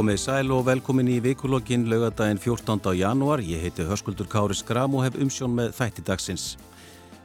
[0.00, 2.94] Komið sæl og velkomin í vikulokkin laugadaginn 14.
[2.96, 3.42] janúar.
[3.44, 6.44] Ég heiti Höskuldur Kári Skram og hef umsjón með þætti dagsins.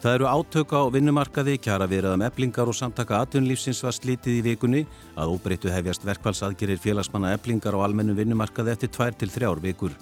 [0.04, 4.82] Það eru átök á vinnumarkaði, kjara viðraðum eblingar og samtaka atvinnlífsins var slítið í vikunni
[5.16, 9.96] að óbreyttu hefjast verkvælsadgerir félagsmanna eblingar á almennum vinnumarkaði eftir tvær til þrjár vikur.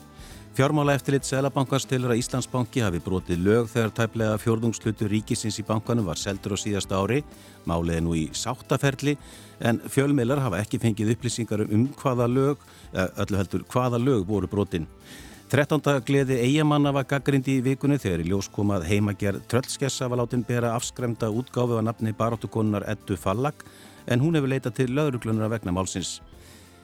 [0.54, 6.06] Fjármála eftirlit Sælabankars tilur að Íslandsbanki hafi brotið lög þegar tæplega fjórðungslutu ríkisins í bankanum
[6.06, 7.24] var seldur á síðasta ári.
[7.66, 9.16] Málið er nú í sáttaferli
[9.64, 14.88] en fjölmeilar hafa ekki fengið upplýsingar um hvaða lög, öllu heldur hvaða lög voru brotin.
[15.54, 16.02] 13.
[16.02, 20.72] gleði eigamanna var gaggrind í vikunni þegar í ljós komað heimagerð Tröllskessa var látin bera
[20.74, 23.62] afskremda útgáfi af nafni baróttukonunar Eddu Fallag
[24.10, 26.16] en hún hefur leitað til löðruglunar vegna málsins.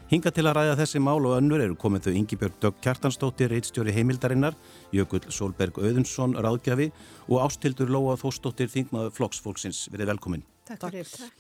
[0.10, 3.94] Hinga til að ræða þessi mál og önnur eru komið þau Ingi-Björg Dögg Kjartansdóttir, reitstjóri
[3.94, 4.58] heimildarinnar,
[4.94, 6.90] Jökull Solberg Auðunsson, ráðgjafi
[7.28, 9.86] og Ástildur Lóa Þóstóttir, þingmaður Flokksfólksins.
[9.94, 10.48] Verið velkomin.
[10.66, 11.39] Takk fyrir.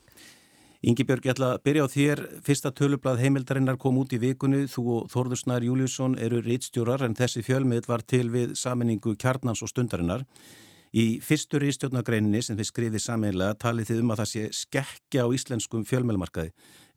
[0.79, 0.87] Takk.
[0.87, 2.19] Ingi-Björg, ég ætla að byrja á þér.
[2.39, 4.63] Fyrsta tölublað heimildarinnar kom út í vikunni.
[4.63, 9.67] Þú og Þórðursnær Júliusson eru reitstjórar en þessi fjölmið var til við saminningu Kjarnans og
[9.67, 10.23] Stundarinnar.
[10.95, 15.25] Í fyrstur í stjórnagreininni sem þið skrifið sameinlega talið þið um að það sé skekkja
[15.27, 16.53] á íslenskum fjölmjölumarkaði.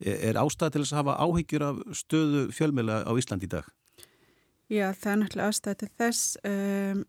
[0.07, 3.67] Er ástæði til þess að hafa áhyggjur af stöðu fjölmjöla á Ísland í dag?
[4.71, 7.03] Já, það er náttúrulega ástæði til þess um,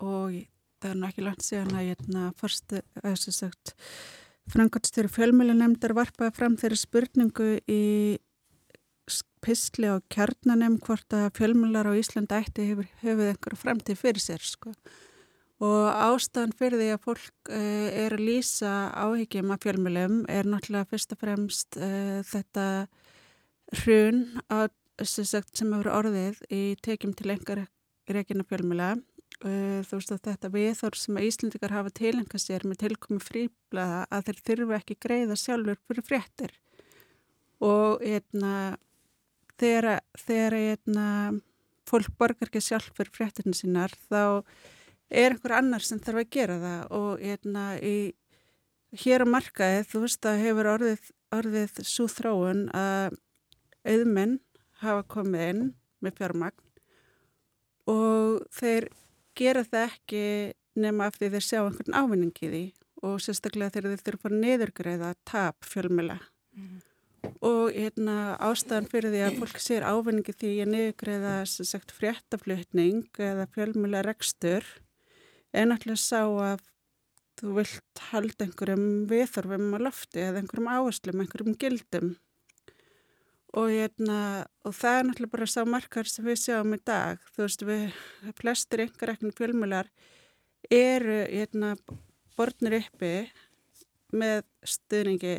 [0.00, 0.32] og
[0.80, 2.08] það er náttúrulega ekki langt síðan að ég er
[4.48, 7.82] að frangatstjóri fjölmjölunemndar varpaði fram þeirri spurningu í
[9.44, 14.42] pissli og kjarnanem hvort að fjölmjölar á Íslanda ætti hefur höfuð einhverju framtíð fyrir sér,
[14.42, 14.72] sko.
[15.64, 20.90] Og ástæðan fyrir því að fólk uh, er að lýsa áhyggjum af fjölmjölum er náttúrulega
[20.92, 22.66] fyrst og fremst uh, þetta
[23.82, 24.70] hrun á,
[25.02, 27.66] sem hefur orðið í tekjum til engar
[28.08, 28.92] reygin af fjölmjöla
[29.42, 34.24] þú veist að þetta viðhór sem að Íslendikar hafa tilengað sér með tilkomi fríblaða að
[34.28, 36.54] þeir þurfu ekki greiða sjálfur fyrir fréttir.
[37.62, 38.54] Og eitna,
[39.58, 41.06] þegar, þegar eitna,
[41.88, 44.42] fólk borgar ekki sjálf fyrir fréttirna sínar þá
[45.08, 46.82] er einhver annar sem þarf að gera það.
[46.98, 47.96] Og hérna í
[49.04, 53.18] hér á markaði þú veist að hefur orðið, orðið svo þróun að
[53.88, 54.38] auðmenn
[54.82, 55.66] hafa komið inn
[56.04, 56.64] með fjármagn
[57.88, 58.88] og þeir
[59.38, 60.24] gera það ekki
[60.78, 62.64] nema af því þeir sjá einhvern ávinningi því
[63.06, 66.18] og sérstaklega þegar þeir þurfa að neðurgreiða tap fjölmjöla
[66.58, 66.78] mm.
[67.46, 68.16] og hérna
[68.48, 74.66] ástæðan fyrir því að fólk sér ávinningi því að neðurgreiða sagt fréttaflutning eða fjölmjöla rekstur
[75.56, 76.64] en alltaf sá að
[77.38, 82.16] þú vilt halda einhverjum viðþorfum á lofti eða einhverjum áherslum, einhverjum gildum
[83.56, 84.20] og, hérna,
[84.66, 87.84] og það er náttúrulega bara sá markar sem við sjáum í dag, þú veist við
[88.40, 89.90] flestir einhverjum fjölmjölar
[90.74, 91.74] eru hérna,
[92.36, 93.12] borðnir uppi
[94.12, 95.36] með stuðningi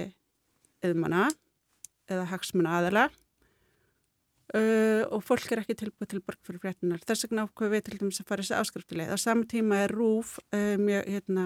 [0.86, 1.28] yðmana
[2.10, 3.10] eða hagsmuna aðala
[4.50, 7.02] Uh, og fólk er ekki tilbúið til borg fyrir fréttunar.
[7.06, 9.12] Þess vegna ákveð við til dæmis að fara þessi áskriftileg.
[9.14, 11.44] Á samme tíma er RÚF uh, mjög hérna,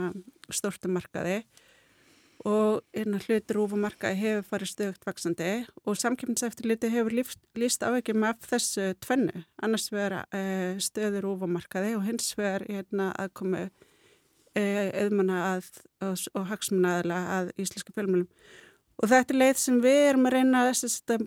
[0.48, 1.73] stórtumarkaði og
[2.44, 5.52] hérna, hluti RÚF-markaði hefur farið stöðugt vaksandi
[5.88, 7.16] og samkjöfninseftirliti hefur
[7.60, 9.46] líst ávegjum af þessu tvennu.
[9.64, 13.70] Annars verður uh, stöður RÚF-markaði og hins verður hérna, aðkomu
[14.54, 15.70] eðmanna að,
[16.04, 17.00] og, og hagsmunna
[17.40, 18.28] að íslenska fjölmjölum.
[19.02, 20.84] Og þetta er leið sem við erum að reyna að
[21.16, 21.26] að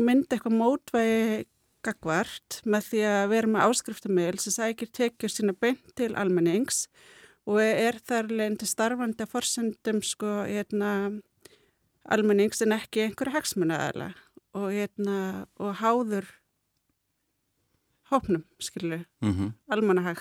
[0.00, 1.44] myndi eitthvað mótvægi
[1.84, 7.17] gagvart með því að vera með áskriftamil sem sækir tekjur sína beint til almennings og
[7.56, 10.90] er þar leginn til starfandi að forsendum sko hérna
[12.08, 14.10] almennings en ekki einhverja hagsmunnaðala
[14.58, 16.28] og hérna og háður
[18.10, 19.52] hópnum skilju, mm -hmm.
[19.68, 20.18] almannahag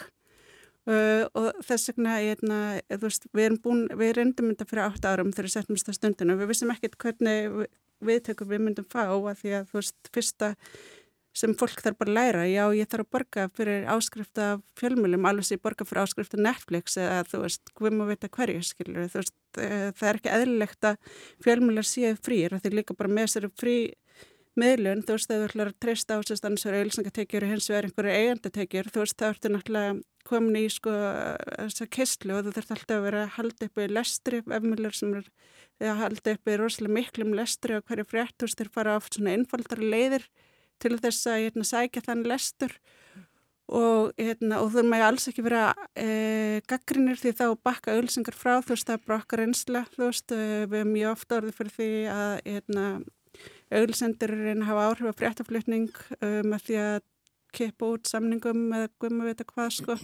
[0.88, 5.32] uh, og þess vegna hérna, veist, við erum búin við endum mynda fyrir átt árum
[5.32, 7.68] þegar við setjum þetta stundinu og við vissum ekkert hvernig
[8.00, 10.56] viðtökur við myndum fá að því að þú veist, fyrsta
[11.38, 15.28] sem fólk þarf bara að læra, já ég þarf að borga fyrir áskrift af fjölmjölum
[15.30, 18.34] alveg sem ég borga fyrir áskrift af Netflix eða þú veist, hvað maður veit að
[18.38, 20.98] hverju skilur, þú veist, eh, það er ekki eðlilegt að
[21.46, 23.78] fjölmjölar séu frýr því líka bara með þessari frí
[24.58, 27.52] meðlun, þú veist, þegar þú ætlar að treysta á þess að það er auðvilsingatekjur og
[27.54, 29.98] hins vegar einhverju eigandatekjur, þú veist, það ertu náttúrulega
[30.28, 33.88] komin í sko þessa kistlu og þú þurft alltaf að vera að halda upp í
[33.92, 35.30] lestri, efmjölar sem er
[35.86, 40.26] að halda upp í rosalega miklum lestri og hverju fréttustir fara oft svona einfaldari leiðir
[40.82, 42.74] til þess að hérna, sækja þann lestur
[43.68, 45.66] og, hérna, og þú með alls ekki vera
[45.98, 50.04] e, gaggrinir því þá bakka ölsingar frá þú veist það er bara okkar einsla þú
[50.06, 52.86] veist við erum mjög ofta orðið fyrir því að hérna,
[53.82, 55.92] ölsendur reyna að hafa áhrif af fréttaflutning
[56.22, 56.98] uh, með því að
[57.58, 59.96] kipa út samningum eða guðum að vita hvað sko.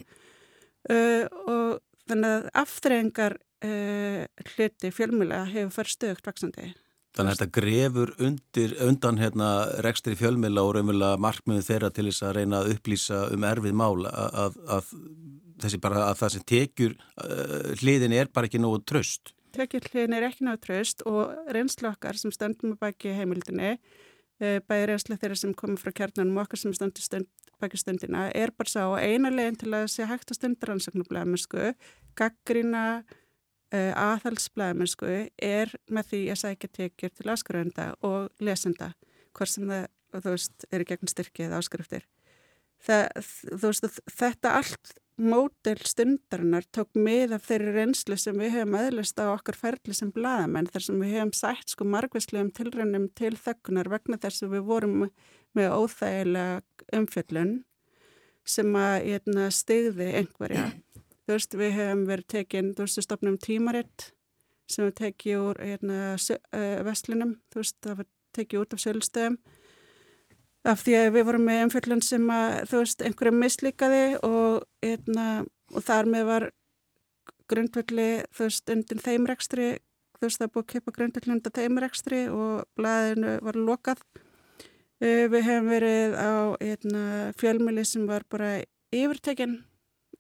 [0.90, 4.24] Uh, og þannig að aftreyingar uh,
[4.54, 6.72] hluti fjölmjöla hefur farið stögt vaksandi
[7.14, 9.50] Þannig að þetta grefur undir, undan hérna,
[9.86, 14.08] rekstri fjölmila og raunverulega markmiðin þeirra til þess að reyna að upplýsa um erfið mál
[14.10, 14.90] að, að, að,
[15.84, 19.36] bara, að það sem tekjur uh, hliðin er bara ekki nógu tröst.
[19.54, 24.90] Tekjur hliðin er ekki nógu tröst og reynslu okkar sem stöndum baki heimildinni, uh, bæði
[24.90, 27.30] reynslu þeirra sem komur frá kjarnanum okkar sem stöndum stönd,
[27.62, 31.76] baki stundina, er bara sá eina leginn til að sé hægt að stundur ansaknublaðamennsku,
[32.18, 33.04] gaggrina
[33.74, 35.08] Eh, aðhalsblæðmennsku
[35.42, 38.92] er með því að sækja tekjur til áskrifenda og lesenda
[39.34, 42.06] hvort sem það, þú veist, eru gegn styrkið áskriftir.
[42.86, 43.08] Það,
[43.64, 49.34] veist, þetta allt mótel stundarinnar tók með af þeirri reynslu sem við hefum aðlust á
[49.34, 54.22] okkar ferli sem blæðamenn þar sem við hefum sætt sko margvæslegum tilrænum til þöggunar vegna
[54.22, 54.98] þess að við vorum
[55.58, 56.62] með óþægilega
[57.00, 57.54] umfjöllun
[58.46, 60.70] sem að hérna, stigði einhverja
[61.24, 64.10] Þú veist, við hefum verið tekinn, þú veist, við stopnum tímaritt
[64.68, 69.38] sem við tekið úr hérna, uh, vestlunum, þú veist, það var tekið út af sölstöðum
[70.64, 75.26] af því að við vorum með umfjöldun sem að, þú veist, einhverja mislíkaði og, hérna,
[75.74, 76.46] og þar með var
[77.52, 79.68] grundvelli, þú veist, undir þeimrekstri,
[80.18, 84.06] þú veist, það búið að keipa grundvelli undir þeimrekstri og blæðinu var lokað.
[85.04, 86.32] Uh, við hefum verið á
[86.64, 87.04] hérna,
[87.40, 88.56] fjölmjöli sem var bara
[88.94, 89.62] yfirtekinn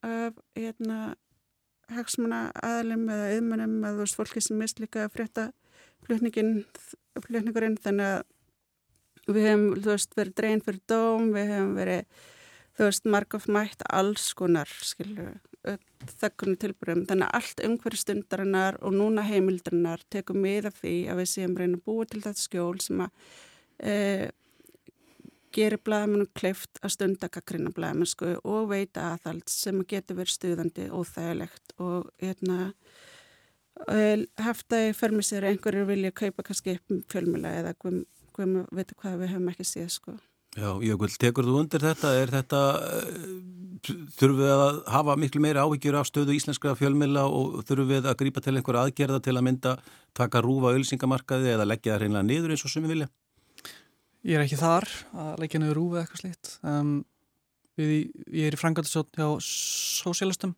[0.03, 1.00] af hérna,
[1.94, 5.47] hagsmuna aðalum eða yðmunum eða þú veist fólki sem mislika að frétta
[6.07, 7.79] flutningurinn.
[7.83, 12.29] Þannig að við hefum veist verið dreyin fyrir dóm, við hefum verið
[12.73, 15.31] þú veist margóf mætt alls konar skilju
[15.63, 21.21] þakkunni tilbúrum þannig að allt umhverju stundarinnar og núna heimildarinnar tekum við af því að
[21.21, 23.29] við séum reyna að búa til þetta skjól sem að
[23.79, 23.94] e,
[25.53, 31.07] gerir blæðamennu kleift að stunda kakrinna blæðamennsku og veita aðhald sem getur verið stuðandi og
[31.09, 32.73] þægilegt og hérna
[34.38, 37.73] haftægi för mig sér einhverjur vilja kaupa kannski upp fjölmjöla eða
[38.33, 40.13] hvað veitu hvað við hefum ekki séð sko.
[40.53, 42.11] Já, Jökull, tekur þú undir þetta?
[42.13, 47.63] Er þetta, uh, þurfum við að hafa miklu meiri áhyggjur af stöðu íslenska fjölmjöla og
[47.65, 49.73] þurfum við að grípa til einhverja aðgerða til að mynda
[50.13, 53.09] taka rúfa ölsingamarkaði eða leggja það reynilega niður eins og sem við vilja?
[54.23, 54.87] Ég er ekki þar
[55.19, 56.51] að leggja niður rúfið eitthvað slíkt.
[56.63, 56.93] Um,
[57.79, 57.91] við,
[58.31, 60.53] ég er í frangatisjótt hjá sósialistum.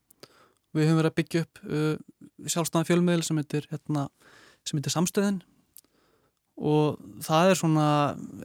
[0.75, 1.95] Við höfum verið að byggja upp uh,
[2.45, 4.07] sjálfstæðan fjölmiðl sem heitir, hérna,
[4.67, 5.41] sem heitir Samstöðin
[6.55, 7.87] og það er svona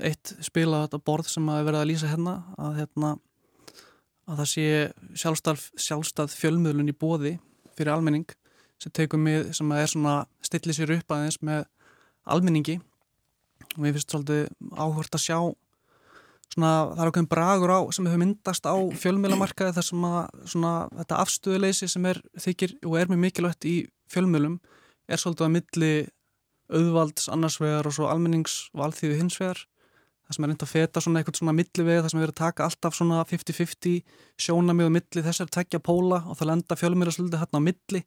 [0.03, 3.11] eitt spil á þetta borð sem að verið að lýsa hérna að, hérna,
[4.27, 4.67] að það sé
[5.23, 7.37] sjálfstæð, sjálfstæð fjölmiðlun í bóði
[7.77, 8.27] fyrir almenning
[8.81, 11.69] sem við, sem er svona stillið sér upp aðeins með
[12.25, 12.81] almenningi
[13.77, 14.47] og mér finnst svolítið
[14.77, 15.39] áhört að sjá
[16.51, 20.73] svona, það er okkur bragur á sem hefur myndast á fjölmjölamarkaði þar sem að svona,
[20.99, 23.77] þetta afstöðuleysi sem er þykir og er mjög mikilvægt í
[24.11, 24.59] fjölmjölum
[25.11, 25.93] er svolítið að milli
[26.71, 29.65] auðvalds annarsvegar og svo almennings og alþýðu hinsvegar
[30.31, 32.41] það sem er reynd að feta svona eitthvað svona milliveg það sem er verið að
[32.45, 33.97] taka alltaf svona 50-50
[34.39, 38.03] sjónamið og milli þessar tekja póla og það lenda fjölmjöla svolítið hérna á milli.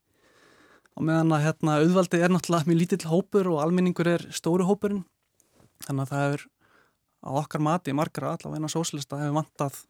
[0.93, 5.03] Og meðan að hérna auðvaldi er náttúrulega mjög lítill hópur og almenningur er stóru hópurinn
[5.87, 6.45] þannig að það er
[7.23, 9.81] á okkar mati margra allavega eina sósilista hefur vantað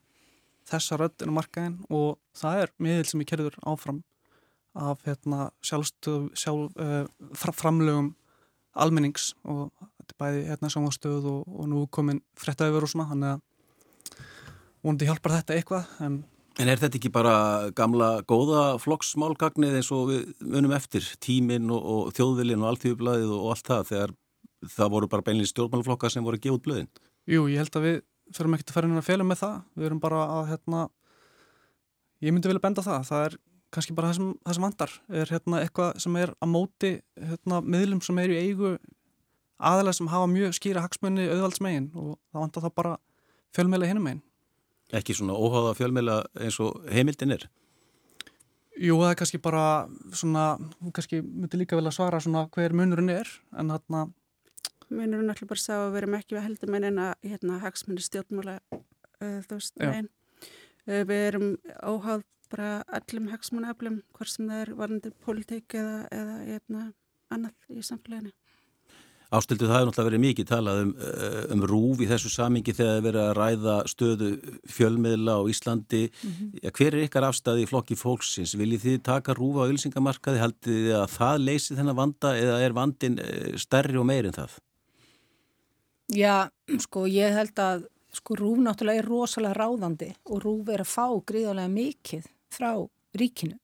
[0.69, 4.03] þessa röddinu markaðin og það er miðil sem er kerður áfram
[4.73, 7.05] af hérna, sjálfstöð sjálf, uh,
[7.37, 8.13] framlögum
[8.73, 9.69] almennings og
[9.99, 14.21] þetta er bæði hérna sjónastöð og, og nú komin frettæfur og svona þannig að
[14.83, 16.23] vonandi hjálpar þetta eitthvað en
[16.61, 21.07] En er þetta ekki bara gamla góða flokksmálgagnið eins og við munum eftir?
[21.17, 24.13] Tíminn og, og þjóðvilin og alltíðublaðið og allt það þegar
[24.71, 26.91] það voru bara beinlega stjórnmáluflokka sem voru að gefa út blöðin.
[27.29, 27.97] Jú, ég held að við
[28.35, 29.55] förum ekkert að fara inn að fela með það.
[29.77, 30.83] Við erum bara að, hérna,
[32.23, 33.07] ég myndi vilja benda það.
[33.09, 33.37] Það er
[33.73, 34.97] kannski bara það sem, það sem vandar.
[35.21, 38.75] Er hérna eitthvað sem er að móti hérna, miðlum sem er í eigu
[39.63, 42.93] aðalega sem hafa mjög skýra hagsmunni auðvaldsmegin og það vandar það bara
[43.55, 44.23] fjölmeila hinnum megin.
[44.93, 47.47] Ekki svona óháða fjölmeila eins og heimildin er?
[48.73, 49.63] Jú, það er kannski bara
[50.17, 50.43] svona,
[50.93, 54.07] kannski myndi líka vilja svara svona hver munurinn er en hérna
[54.93, 58.05] Munurinn ætlum bara að sá að við erum ekki við heldur með eina hérna, hagsmunni
[58.05, 58.59] stjórnmála
[59.23, 60.11] uh, þú veist, nein.
[60.87, 61.49] Uh, við erum
[61.81, 66.87] óháð bara allum hagsmunnaöflum, hvort sem það er varandi politík eða, eða hérna,
[67.33, 68.33] annað í samfélaginu.
[69.33, 72.91] Ástildu það hefur náttúrulega verið mikið talað um, uh, um rúf í þessu samingi þegar
[72.91, 74.27] það verið að ræða stöðu
[74.75, 76.01] fjölmiðla á Íslandi.
[76.11, 76.51] Mm -hmm.
[76.61, 78.53] ja, hver er ykkar afstæði í flokki fólksins?
[78.59, 80.43] Viljið þið taka rúf á ylsingamarkaði?
[80.43, 83.17] Haldið þið að það leysi þennan vanda eða er vandin
[83.57, 84.59] stærri og meirinn það?
[86.13, 86.49] Já,
[86.83, 91.05] sko, ég held að sko rúf náttúrulega er rosalega ráðandi og rúf er að fá
[91.25, 92.69] gríðarlega mikið frá
[93.17, 93.57] ríkinu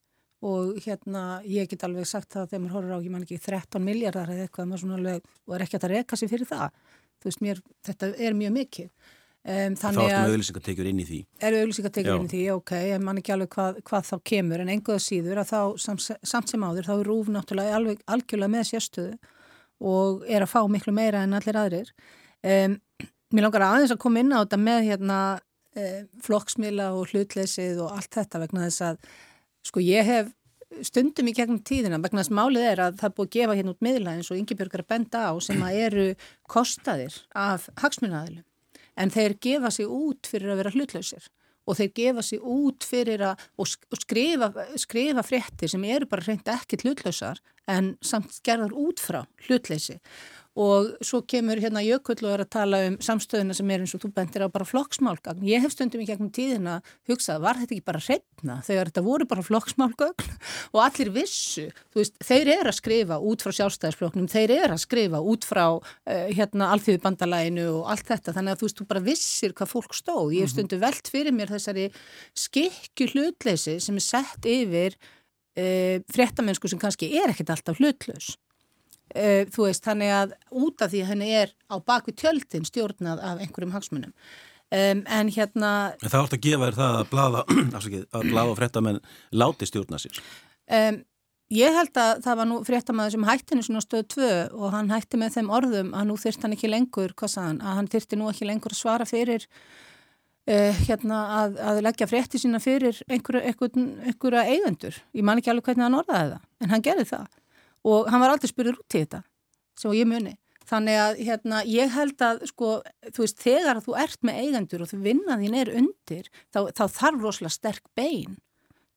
[0.45, 3.83] og hérna ég get alveg sagt það þegar maður horfur á, ég man ekki, 13
[3.83, 6.83] miljardar eða eitthvað, maður svona alveg, og er ekki að reyka sér fyrir það,
[7.19, 8.91] þú veist mér, þetta er mjög mikið.
[9.39, 11.19] Um, þá ertum við auðvilsingatekjur inn í því.
[11.43, 14.71] Er auðvilsingatekjur inn í því, ok, en mann ekki alveg hvað, hvað þá kemur, en
[14.75, 18.67] enguða síður að þá samt, samt sem áður, þá er Rúf náttúrulega alveg algjörlega með
[18.71, 19.19] sérstöðu
[19.79, 21.93] og er að fá miklu meira en allir aðrir.
[22.39, 22.79] Um,
[23.33, 25.19] mér langar aðeins að koma inn á þetta með hérna
[25.77, 29.09] eh, flokksmila og hlutleysið og allt þetta vegna þess að
[29.69, 30.31] sko ég hef
[30.85, 33.73] stundum í gegnum tíðina vegna þess málið er að það er búið að gefa hérna
[33.73, 36.05] út miðla eins og Ingebjörgar að benda á sem að eru
[36.49, 38.45] kostaðir af hagsmunnaðilum
[38.99, 41.29] en þeir gefa sig út fyrir að vera hlutlausir
[41.69, 43.43] og þeir gefa sig út fyrir að
[44.01, 49.99] skrifa, skrifa fréttir sem eru bara hreint ekki hlutlausar en samt gerðar út frá hlutleysi
[50.59, 54.01] og svo kemur hérna Jökull og er að tala um samstöðuna sem er eins og
[54.03, 55.45] þú bentir á bara flokksmálgagn.
[55.47, 59.27] Ég hef stundum í gegnum tíðina hugsað, var þetta ekki bara hreitna þegar þetta voru
[59.29, 60.33] bara flokksmálgagn
[60.73, 64.83] og allir vissu, þú veist, þeir eru að skrifa út frá sjálfstæðisflokknum, þeir eru að
[64.83, 69.05] skrifa út frá uh, hérna alþjóðbandalæinu og allt þetta, þannig að þú veist, þú bara
[69.07, 70.35] vissir hvað fólk stóð.
[70.35, 70.55] Ég hef mhm.
[70.57, 71.87] stundum velt fyrir mér þessari
[72.35, 78.35] skikju hlutleysi sem er sett yfir uh, fréttamennsku sem kannski er ekkit alltaf hlutlaus.
[79.09, 83.41] Uh, þú veist, þannig að út af því henni er á bakvið tjöldin stjórnað af
[83.41, 84.13] einhverjum hagsmunum.
[84.69, 87.39] Um, en hérna en Það vart að gefa þér það að blaða
[88.19, 88.99] að blaða og frettamenn
[89.33, 90.19] láti stjórna sér.
[90.69, 90.99] Um,
[91.49, 94.91] Ég held að það var nú fréttamaður sem hætti henni svona stöð 2 og hann
[94.93, 98.27] hætti með þeim orðum að nú þyrst hann ekki lengur, sagðan, að hann þyrsti nú
[98.29, 103.87] ekki lengur að svara fyrir uh, hérna að, að leggja frétti sína fyrir einhverja, einhverja,
[104.11, 105.01] einhverja eigendur.
[105.17, 107.25] Ég man ekki alveg hvernig hann orðaði það, en hann gerði það
[107.87, 109.23] og hann var aldrei spurður út í þetta
[109.79, 110.35] sem ég muni.
[110.69, 112.73] Þannig að hérna, ég held að sko,
[113.09, 117.23] þú veist, þegar þú ert með eigendur og þú vinnaðin er undir, þá, þá þarf
[117.23, 118.37] rosalega sterk bein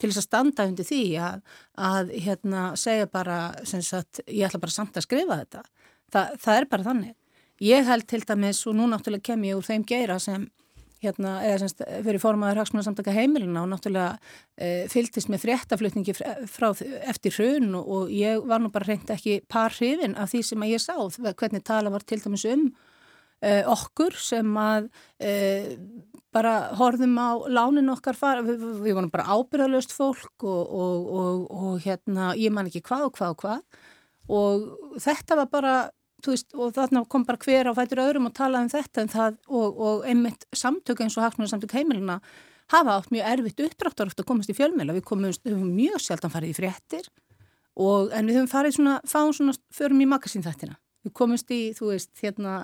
[0.03, 1.43] til þess að standa undir því að,
[1.89, 5.63] að hérna, segja bara, sagt, ég ætla bara samt að skrifa þetta.
[6.13, 7.15] Þa, það er bara þannig.
[7.63, 10.49] Ég held til dæmis, og nú náttúrulega kem ég úr þeim geira sem
[11.03, 14.15] hérna, eða semst fyrir formaður hagsmunarsamtaka heimilina og náttúrulega
[14.57, 16.71] e, fylgtist með fréttaflutningi frá
[17.11, 20.65] eftir hrun og, og ég var nú bara reynd ekki par hrifin af því sem
[20.65, 20.97] að ég sá,
[21.33, 22.69] hvernig tala var til dæmis um
[23.43, 25.33] e, okkur sem að e,
[26.33, 31.83] bara horfum á lánin okkar fara, við, við vorum bara ábyrðalöst fólk og, og, og
[31.85, 33.83] hérna, ég man ekki hvað og hvað og hvað.
[34.33, 35.75] Og þetta var bara
[36.23, 39.79] Veist, og þarna kom bara hver á fætur öðrum og talaði um þetta það, og,
[39.83, 42.21] og einmitt samtök eins og haksmjölu samtök heimilina
[42.71, 46.57] hafa átt mjög erfitt uppdráttar að komast í fjölmjöla, við komum mjög sjaldan farið í
[46.61, 47.09] fréttir
[47.75, 51.61] og, en við höfum farið svona, fáum svona förum í makasín þettina, við komumst í
[51.75, 52.55] þú veist, hérna,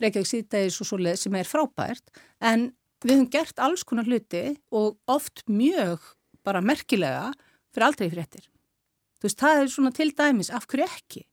[0.00, 2.70] Reykjavík síðdægis og svo leið sem er frábært en
[3.02, 6.12] við höfum gert alls konar hluti og oft mjög
[6.46, 7.32] bara merkilega
[7.74, 8.46] fyrir aldrei fréttir.
[9.18, 11.26] Þú veist, það er svona til dæmis af hverju ekki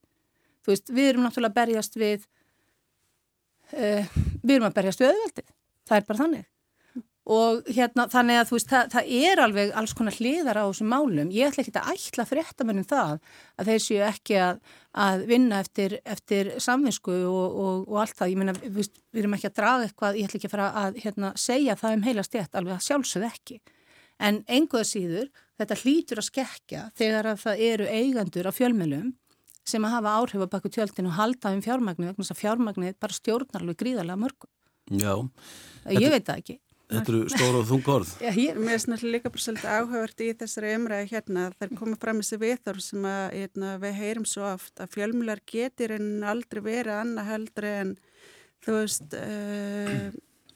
[0.68, 2.28] veist, við erum náttúrulega að berjast við,
[3.72, 5.50] uh, við erum að berjast við auðveldið.
[5.88, 6.46] Það er bara þannig.
[7.28, 11.32] Og hérna, þannig að veist, það, það er alveg alls konar hliðar á þessum málum.
[11.34, 13.18] Ég ætla ekki að ætla fréttamennum það
[13.60, 14.62] að þeir séu ekki að,
[15.04, 18.32] að vinna eftir, eftir samvinsku og, og, og allt það.
[18.32, 21.02] Ég meina, við, við erum ekki að draga eitthvað, ég ætla ekki að fara að
[21.04, 23.60] hérna, segja það um heila stjætt, alveg að sjálfsögð ekki.
[24.18, 25.28] En einhverða síður,
[25.60, 29.12] þetta hlýtur að skekja þegar að það eru eigandur á fjölmjölum
[29.68, 32.96] sem að hafa áhrif að baka tjöldin og halda um fjármagnir vegna þess að fjármagnir
[33.00, 34.50] bara stjórnar alveg gríðarlega mörgum.
[34.88, 35.12] Já.
[35.92, 36.58] Ég þetta, veit það ekki.
[36.88, 38.10] Þetta eru stóru og þung orð.
[38.24, 41.42] Já, ég, mér er snáttúrulega líka bara svolítið áhugavert í þessari umræði hérna.
[41.58, 45.42] Það er komið fram þessi viðþorf sem að hérna, við heyrim svo oft að fjölmular
[45.52, 47.92] getur en aldrei verið annað heldri en
[48.64, 50.08] þú veist uh,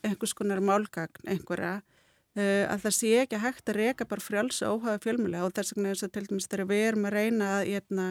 [0.03, 5.03] einhvers konar málgagn einhverja uh, að það sé ekki hægt að reyka bara frjálsa óhafa
[5.05, 7.69] fjölmulega og þess vegna er þess að til dæmis þegar við erum að reyna að
[7.71, 8.07] hérna,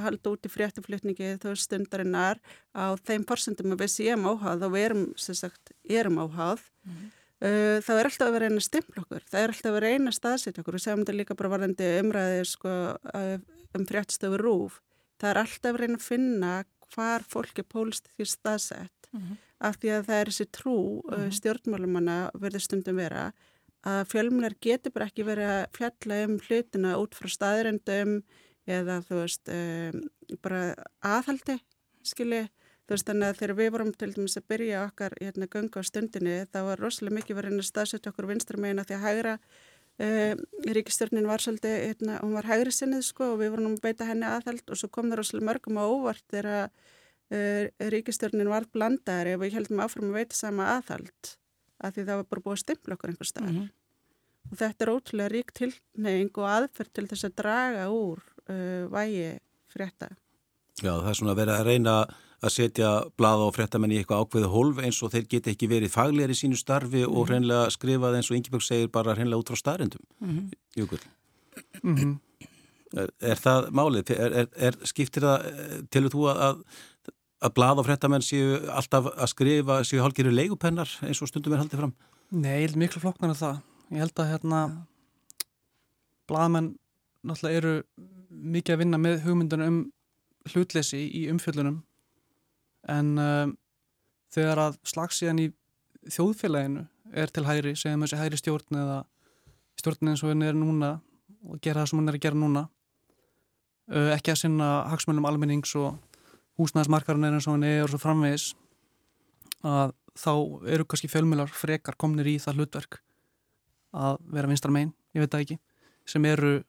[0.00, 2.40] halda út í fréttaflutningi þó stundarinnar
[2.72, 7.10] á þeim forsendum að við séum áháð og við erum, sagt, erum áháð mm -hmm.
[7.44, 10.12] uh, þá er alltaf að vera eina stimpl okkur, það er alltaf að vera eina
[10.12, 12.72] staðsitt okkur og segjum þetta líka bara varðandi umræði sko,
[13.74, 14.80] um fréttstöfu rúf
[15.20, 16.64] það er alltaf að vera að finna
[16.94, 19.36] hvar fólk er pólistíð staðsett mm -hmm.
[19.60, 21.32] af því að það er þessi trú mm -hmm.
[21.38, 23.32] stjórnmálumanna verður stundum vera
[23.86, 28.22] að fjölmunar getur bara ekki verið að fjalla um hlutina út frá staðirendum
[28.66, 30.02] eða þú veist um,
[30.42, 30.62] bara
[31.00, 31.58] aðhaldi
[32.06, 32.46] skilji
[32.90, 35.82] þú veist þannig að þegar við vorum til dæmis að byrja okkar hérna ganga á
[35.86, 39.34] stundinni þá var rosalega mikið verið að staðsetja okkur vinstra megin að því að hægra
[40.06, 40.40] um,
[40.74, 44.28] ríkistörnin var svolítið hérna, hún var hægri sinnið sko og við vorum að beita henni
[44.28, 46.70] aðhald og svo kom það rosalega mörgum á óvart þegar
[47.30, 51.36] uh, ríkistörnin var blandaðari og við heldum áfram að veita sama aðhald
[51.80, 53.70] að því það var bara búið að stimpla okkur einhver starf mm -hmm.
[54.50, 59.38] og þetta er ótrúlega rík tilneying og aðferð til þess að draga úr uh, vægi
[59.70, 60.10] frétta.
[60.80, 61.94] Já, það er svona verið að reyna
[62.40, 62.90] að setja
[63.20, 66.38] blada og fréttamenn í eitthvað ákveðu hólf eins og þeir geta ekki verið faglegar í
[66.38, 67.16] sínu starfi mm -hmm.
[67.16, 67.30] og mhm.
[67.30, 70.04] hreinlega skrifað eins og Ingeborg segir bara hreinlega út frá starrendum.
[70.20, 70.30] Mm
[70.76, 70.98] -hmm.
[71.82, 72.18] Mm -hmm.
[72.96, 74.10] er, er það málið?
[74.10, 75.38] Er, er, er skiptir það,
[75.90, 76.64] tilur þú að,
[77.42, 81.58] að blada og fréttamenn séu alltaf að skrifa, séu hálgiru leigupennar eins og stundum er
[81.58, 81.94] haldið fram?
[82.30, 83.56] Nei, ég held miklu flokknar af það.
[83.90, 84.86] Ég held að hérna
[86.26, 86.76] bladamenn
[87.26, 87.84] náttúrulega eru
[88.30, 89.80] mikið að vinna með hugmyndunum um
[90.50, 91.80] hlutleysi í umfjöldunum
[92.88, 93.54] en um,
[94.32, 95.48] þegar að slagsíðan í
[96.08, 99.00] þjóðfélaginu er til hæri, segjum þessi hæri stjórn eða
[99.80, 100.94] stjórn eins og henni er núna
[101.44, 102.64] og gera það sem henni er að gera núna
[103.90, 105.98] uh, ekki að sinna hagsmölum almennings og
[106.60, 108.50] húsnæðismarkarinn er eins og henni er og svo framvegis
[109.66, 110.32] að þá
[110.72, 113.00] eru kannski fjölmjölar frekar komnir í það hlutverk
[113.90, 115.60] að vera vinstar megin, ég veit það ekki
[116.08, 116.60] sem eru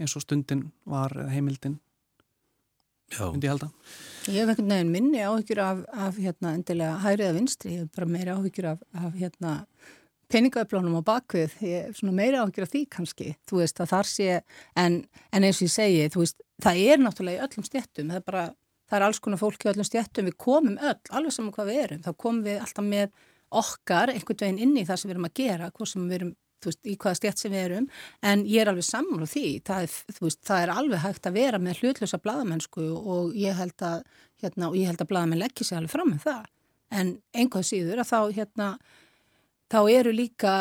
[0.00, 1.78] eins og stundin var heimildin
[3.18, 3.70] myndi ég halda.
[4.28, 8.06] Ég hef einhvern veginn minni áhyggjur af, af hérna, endilega hæriða vinstri, ég hef bara
[8.06, 9.54] meira áhyggjur af, af hérna,
[10.30, 14.28] peningaöflónum á bakvið, ég hef meira áhyggjur af því kannski, þú veist að þar sé,
[14.78, 15.00] en,
[15.32, 18.26] en eins og ég segi, þú veist, það er náttúrulega í öllum stjettum, það er
[18.28, 18.44] bara,
[18.90, 21.82] það er alls konar fólki í öllum stjettum, við komum öll, alveg saman hvað við
[21.86, 23.18] erum, þá komum við alltaf með
[23.50, 26.36] okkar einhvern veginn inn í það sem við erum að gera, hvað sem við erum
[26.68, 27.88] veist, í hvaða stjætt sem við erum
[28.26, 29.44] en ég er alveg saman á því.
[29.66, 33.86] Það er, veist, það er alveg hægt að vera með hlutlösa bladamennsku og ég held
[33.86, 34.02] að
[34.42, 36.50] hérna, að bladamenn leggja sér alveg fram með það.
[37.00, 38.68] En einhvað síður að þá hérna,
[39.70, 40.54] þá eru líka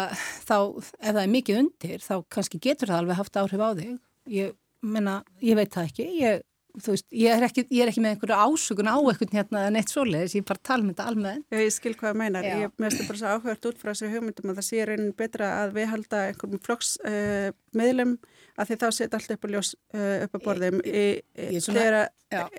[0.45, 3.95] þá, ef það er mikið undir þá kannski getur það alveg haft áhrif á þig.
[4.29, 6.09] Ég menna, ég veit það ekki.
[6.21, 6.43] Ég
[6.77, 9.79] þú veist, ég er ekki, ég er ekki með einhverju ásökun á eitthvað hérna en
[9.79, 11.47] eitt svoleiðis, ég er bara að tala með um þetta almennt.
[11.49, 12.57] Já, ég skil hvað það meinar, Já.
[12.63, 15.73] ég meðstu bara svo áhört út frá þessari hugmyndum að það sé raunin betra að
[15.79, 20.35] við halda einhverjum flokksmiðlum uh, að því þá setja allt upp á, ljós, uh, upp
[20.35, 20.81] á borðum.
[20.83, 21.05] í,
[21.39, 22.11] í, þegar,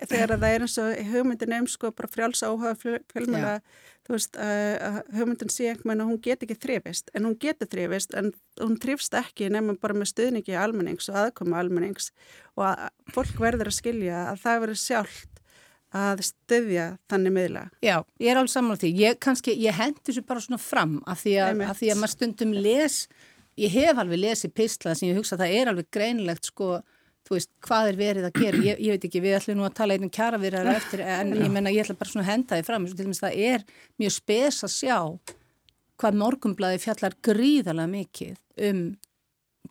[0.09, 3.55] þegar það er eins og hugmyndin eins sko bara frjáls áhuga fjölmjöla
[4.11, 7.11] þú veist að hugmyndin sé einhvern veginn að hún get ekki þrifist.
[7.15, 11.61] En hún getur þrifist en hún þrifst ekki nefnum bara með stuðningi almennings og aðkoma
[11.61, 12.09] almennings.
[12.57, 15.41] Og að fólk verður að skilja að það verður sjálft
[15.91, 17.65] að stöðja þannig miðla.
[17.83, 18.91] Já, ég er alveg saman á því.
[19.01, 22.13] Ég kannski, ég hendi þessu bara svona fram af því að, að, því að maður
[22.15, 23.01] stundum les,
[23.61, 26.71] ég hef alveg lesið pislað sem ég hugsa að það er alveg greinlegt sko
[27.27, 29.75] þú veist, hvað er verið að gera, ég, ég veit ekki, við ætlum nú að
[29.77, 32.57] tala einum kjara við það eftir, en ég menna, ég ætla bara svona að henda
[32.57, 33.65] þið fram, til dæmis það er
[34.01, 34.97] mjög spes að sjá
[36.01, 38.81] hvað morgumblaði fjallar gríðalega mikið um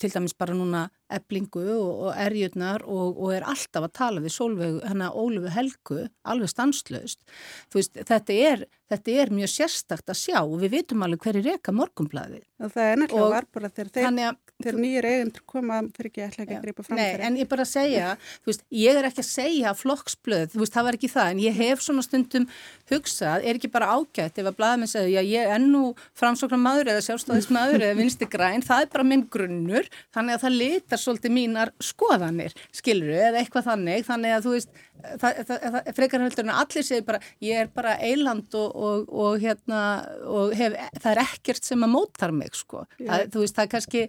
[0.00, 4.34] til dæmis bara núna eblingu og, og erjurnar og, og er alltaf að tala við
[4.36, 7.20] Solveig, hana Ólufu Helgu alveg stanslöst
[7.74, 11.74] veist, þetta, er, þetta er mjög sérstakt að sjá og við vitum alveg hverju reyka
[11.74, 13.90] morgumblaði og það er nefnilega varpar að þeir,
[14.60, 17.64] þeir, nýjir eigundur koma fyrir ekki ætla ekki að greipa fram Nei, en ég bara
[17.68, 21.30] segja, þú veist, ég er ekki að segja flokksblöð, þú veist, það var ekki það
[21.34, 22.46] en ég hef svona stundum
[22.90, 25.82] hugsað er ekki bara ágætt ef að blaðamenn segja já, ég er nú
[26.18, 27.96] framsóknar maður eða sjálfstæðis maður eða
[31.02, 34.82] svolítið mínar skoðanir, skilru, eða eitthvað þannig, þannig að þú veist,
[35.22, 39.08] það, það, það, frekar heldur en allir segir bara, ég er bara eiland og, og,
[39.24, 39.80] og hérna,
[40.28, 44.06] og hef, það er ekkert sem að mótar mig, sko, þú veist, það er kannski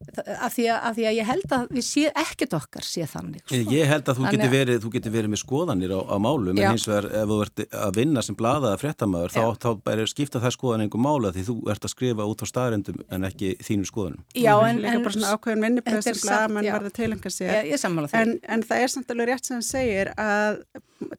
[0.00, 3.42] Af því, að, af því að ég held að við sé ekkert okkar sé þannig
[3.44, 3.58] sko.
[3.68, 6.60] Ég held að þú getur verið, þú getur verið með skoðanir á, á málum en
[6.64, 10.54] hins vegar ef þú ert að vinna sem bladaða fréttamaður þá, þá er skipta það
[10.56, 14.24] skoðan einhver mála því þú ert að skrifa út á staðrendum en ekki þínum skoðanum
[14.40, 18.34] Já en, en bara svona ákveðin vinnipress sem bladamann verður tilhengar sér ég, ég en,
[18.40, 20.62] en það er samt alveg rétt sem það segir að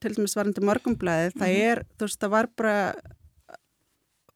[0.02, 1.70] til dæmis varandi morgumblæði það mhm.
[1.70, 2.76] er, þú veist það var bara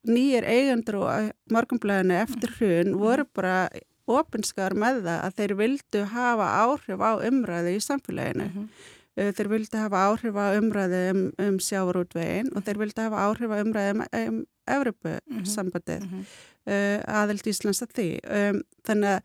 [0.05, 3.58] nýjir eigendur og morgumblæðinu eftir hrun voru bara
[4.05, 8.49] ofinskar með það að þeir vildu hafa áhrif á umræðu í samfélaginu.
[8.49, 8.91] Mm -hmm.
[9.15, 13.57] Þeir vildu hafa áhrif á umræðu um, um sjávarútvegin og þeir vildu hafa áhrif á
[13.63, 16.25] umræðu um, um Evropu-sambandið, mm -hmm.
[16.67, 18.09] uh, aðild Íslands að því.
[18.27, 19.21] Um, þannig að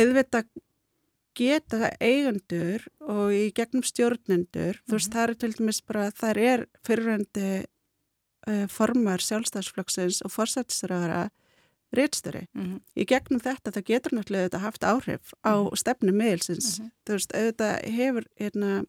[0.00, 0.46] auðvitað
[1.34, 4.88] geta eigundur og í gegnum stjórnendur, mm -hmm.
[4.88, 5.16] þú veist mhm.
[5.16, 7.64] það er til dæmis bara, það er fyriröndi
[8.48, 11.30] uh, formar sjálfstæðsflokksins og forsættisraðara
[11.96, 12.46] réttstöri.
[12.54, 12.80] Mm -hmm.
[12.96, 15.76] Í gegnum þetta það getur náttúrulega þetta haft áhrif á mm -hmm.
[15.76, 16.78] stefnu meilsins.
[16.78, 16.90] Mm -hmm.
[17.06, 18.84] Þú veist, auðvitað hefur hérna,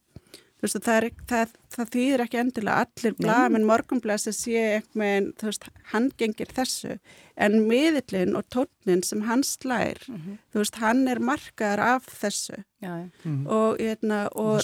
[0.58, 5.34] þú veist, það, er, það, það þýðir ekki endilega allir blagamenn morgunblæs að sé eitthvað,
[5.40, 7.00] þú veist, hann gengir þessu,
[7.38, 10.38] en miðillin og tónin sem hann slær, mhm.
[10.54, 12.64] þú veist, hann er markaðar af þessu.
[12.82, 13.10] Já, já.
[13.24, 13.48] Mhm.
[13.48, 14.62] Og, hérna, og,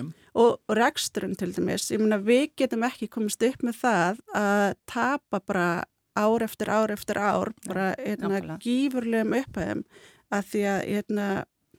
[0.00, 0.14] um.
[0.34, 4.74] og, og reksturinn til dæmis, ég meina, við getum ekki komist upp með það að
[4.86, 5.84] tapa bara
[6.16, 9.84] ár eftir ár eftir ár bara hérna, gífurlegum upphæðum
[10.30, 11.26] að því að hérna,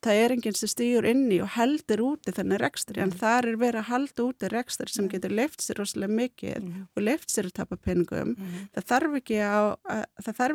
[0.01, 3.19] það er enginn sem stýur inni og heldur úti þennan rekstri en Mhm.
[3.19, 6.87] þar er verið að halda úti rekstri sem getur leift sér rosalega mikið Mhm.
[6.97, 8.69] og leift sér að tapa peningum Mhm.
[8.73, 9.37] það þarf ekki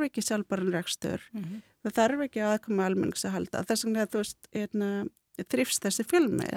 [0.09, 1.63] ekki sjálfbæran rekstur Mhm.
[1.85, 5.09] það þarf ekki á aðkoma almennings að halda þess vegna þú veist hérna,
[5.39, 6.49] þrifst þessi filmi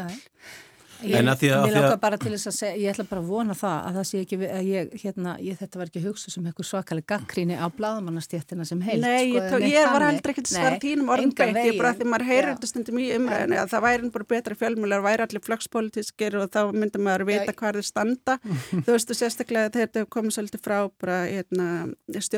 [0.99, 1.15] Já.
[1.19, 3.21] En að því að- að að- langar bara til þess að segja, ég ætla bara
[3.21, 6.31] að vona það að það sé ekki, að ég, hérna, ég, þetta var ekki hugsa
[6.33, 9.01] sem einhver svakaleg gaggríni á blaðamannastjéttina sem heild.
[9.01, 11.53] Nei, ég, sko, tók, neitt ég var heldur ekkert að svara Nei, þínum orðum engan
[11.53, 12.55] beint, ég bara því maður heyrir Já.
[12.55, 16.61] þetta stundum í umræðinu að það væri bara betra fjölmjölar, væri allir flökspolítiskir og þá
[16.75, 17.55] myndi maður vita Já.
[17.55, 18.35] hvað þeir standa
[18.83, 21.93] þú veistu sérstaklega þegar þetta komið svolítið frá bara hérna,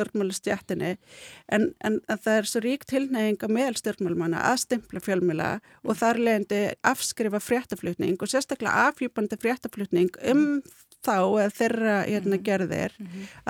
[0.05, 0.97] stjórnmálastjættinni
[1.51, 5.49] en, en að það er svo rík tilneying að meðal stjórnmálumanna að stimpla fjölmjöla
[5.85, 10.61] og þar leðandi afskrifa fréttaflutning og sérstaklega afhjúpandi fréttaflutning um
[11.01, 12.91] þá eða þeirra hérna, gerðir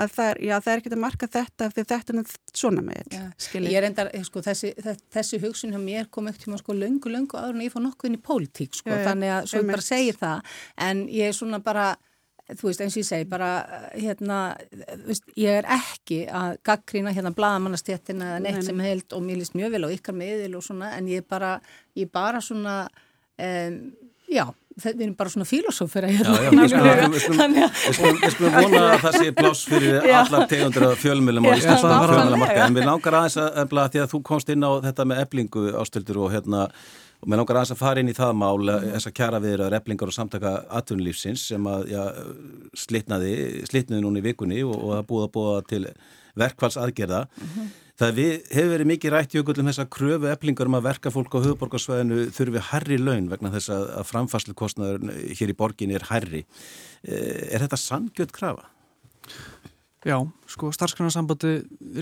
[0.00, 3.16] að það er, já, það er ekki að marka þetta því þetta er svona með
[3.44, 3.72] skiljið.
[3.74, 7.12] Ég er endar, sko, þessi, þe- þessi hugsun hjá mér kom ekkert tíma sko löngu,
[7.12, 9.68] löngu áður en ég fór nokkuð inn í pólitík, sko, já, þannig að svo ég
[9.68, 10.40] bara segir það,
[10.88, 11.84] en ég er svona bara,
[12.56, 13.50] þú veist, eins og ég segi, bara,
[14.00, 14.38] hérna,
[15.04, 18.68] veist, ég er ekki að gaggrína hérna blaðamannastjættina eða neitt Nei, nei.
[18.70, 21.28] sem held og mér líst mjög vel á ykkar meðil og svona, en ég er
[21.28, 21.52] bara,
[22.00, 22.78] ég bara svona,
[23.36, 23.78] um,
[24.32, 24.46] já,
[24.80, 26.38] það, við erum bara svona filosófera Já, hérna.
[26.38, 27.08] já, við nefnilega.
[27.12, 27.54] við skulum, að-
[27.92, 30.16] við við vona að það sé pláss fyrir Já.
[30.24, 32.12] allar tegundur af fjölmjölum Já, íslensku nákvæmlega.
[32.16, 35.22] fjölmjölamarka en við langar aðeins að efla því að þú komst inn á þetta með
[35.26, 36.64] eblingu ástöldur og hérna
[37.22, 40.10] og mér langar aðeins að fara inn í það mál þess að kjara viðra eblingar
[40.10, 42.02] og samtaka atvinnulífsins sem að já,
[42.74, 43.34] slitnaði
[43.70, 45.84] slitnaði núna í vikunni og, og það búið að búa til
[46.42, 47.20] verkvalls aðgerða
[48.00, 51.34] Það við, hefur verið mikið rætt jökull um þessa kröfu eblingar um að verka fólk
[51.36, 56.06] á höfuborgarsvæðinu þurfi herri laun vegna þess að, að framfæslu kostnaður hér í borginni er
[56.08, 56.46] herri.
[57.04, 58.64] Eh, Er þetta sangjöld krafa?
[60.02, 60.16] Já,
[60.50, 61.52] sko starfsgrunnarsambandi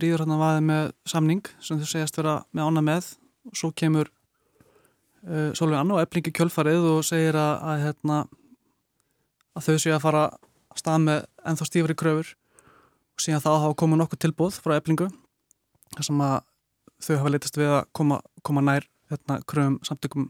[0.00, 3.08] rýður hérna vaðið með samning sem þau segjast vera með ána með
[3.50, 4.08] og svo kemur
[5.26, 8.20] uh, Solveig Anna og eblingi kjölfarið og segir að, að, hérna,
[9.58, 13.76] að þau séu að fara að stað með ennþá stífri kröfur og síðan þá hafa
[13.82, 15.10] komið nokkuð tilbúð frá eblingu
[15.96, 16.36] þar sem að
[17.00, 20.28] þau hafa leitast við að koma, koma nær hérna, kröfum samtökum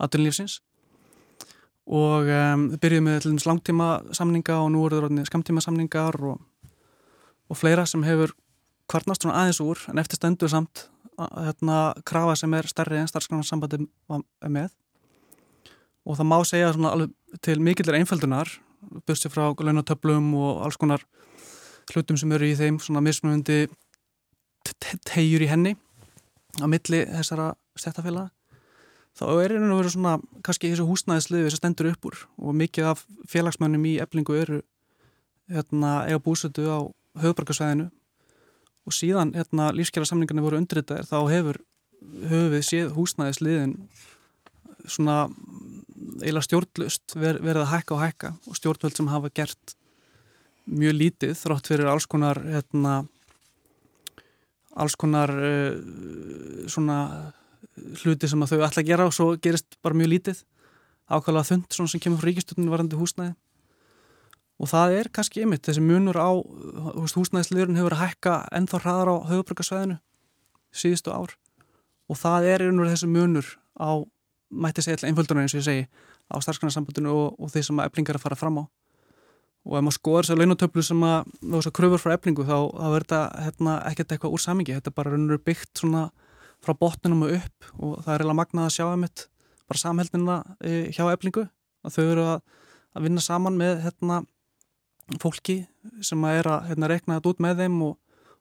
[0.00, 0.60] aðdunlífsins
[1.90, 6.38] og um, þau byrjuðu með dæmis langtíma samninga og nú eru það skamtíma samningar og
[7.50, 8.32] og fleira sem hefur
[8.90, 10.86] kvarnast svona aðeins úr en eftir stendur samt
[11.18, 13.82] hérna, krafa sem er stærri en starfsgránarsambandi
[14.48, 14.70] með.
[16.08, 18.48] Og það má segja svona alveg til mikillir einföldunar
[19.06, 21.04] bussi frá launatöflum og alls konar
[21.92, 23.66] hlutum sem eru í þeim svona mismunandi
[24.78, 25.76] tegjur í henni
[26.60, 28.30] á milli þessara stættafélaga
[29.18, 33.04] þá er einhvern veginn svona kannski þessu húsnæðisliði sem stendur upp úr og mikið af
[33.30, 34.60] félagsmönnum í eblingu eru
[35.50, 36.78] hérna, eiga búsötu á
[37.20, 37.88] höfubarkasvæðinu
[38.86, 41.60] og síðan hérna, lífskjara samlingarnir voru undritaðir þá hefur
[42.30, 43.76] höfuð séð húsnæðisliðin
[44.88, 45.26] svona
[46.20, 49.74] eiginlega stjórnlust ver, verið að hækka og hækka og stjórnvöld sem hafa gert
[50.70, 53.02] mjög lítið þrátt fyrir alls konar hérna,
[54.76, 55.76] alls konar uh,
[56.70, 56.98] svona
[58.02, 60.42] hluti sem að þau ætla að gera og svo gerist bara mjög lítið.
[61.10, 63.34] Ákvæmlega þund svona sem kemur frá ríkistöndinu varandi húsnæði.
[64.60, 69.16] Og það er kannski ymitt þessi munur á húsnæðisliðurinn hefur að hækka ennþá hraðar á
[69.30, 69.96] höfubrökkarsvæðinu
[70.70, 71.32] síðustu ár.
[72.10, 73.48] Og það er einhverjum þessi munur
[73.80, 74.04] á
[74.50, 75.86] mætti segja einföldunar eins og ég segi
[76.30, 78.64] á starfsgrænarsambandinu og, og þeir sem að eblingar að fara fram á
[79.68, 82.56] og ef maður skoður þess að launatöflu sem að þess að kröfur frá eblingu þá,
[82.72, 86.04] þá er þetta hérna, ekkert eitthvað úr samingi þetta er bara raunur byggt svona
[86.64, 89.26] frá botninum og upp og það er eiginlega magnað að sjá einmitt
[89.70, 91.46] bara samheldina e, hjá eblingu
[91.84, 92.44] að þau eru að,
[92.96, 94.20] að vinna saman með hérna
[95.20, 95.62] fólki
[96.04, 97.96] sem að er að hérna, rekna þetta út með þeim og,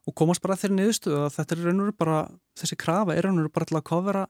[0.08, 2.20] og komast bara þeirri niðurstuðu að þetta er raun og veru bara,
[2.60, 4.26] þessi krafa er raun og veru bara til að kofera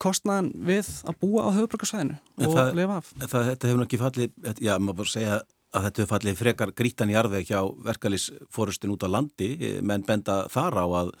[0.00, 3.10] kostnaðan við að búa á höfubrökkarsvæðinu og það, lifa af.
[3.20, 7.12] Það, þetta hefur ekki fallið, já, maður bara segja að þetta hefur fallið frekar grítan
[7.12, 9.50] í arðveg hjá verkalýsforustin út á landi,
[9.86, 11.12] menn benda þar á að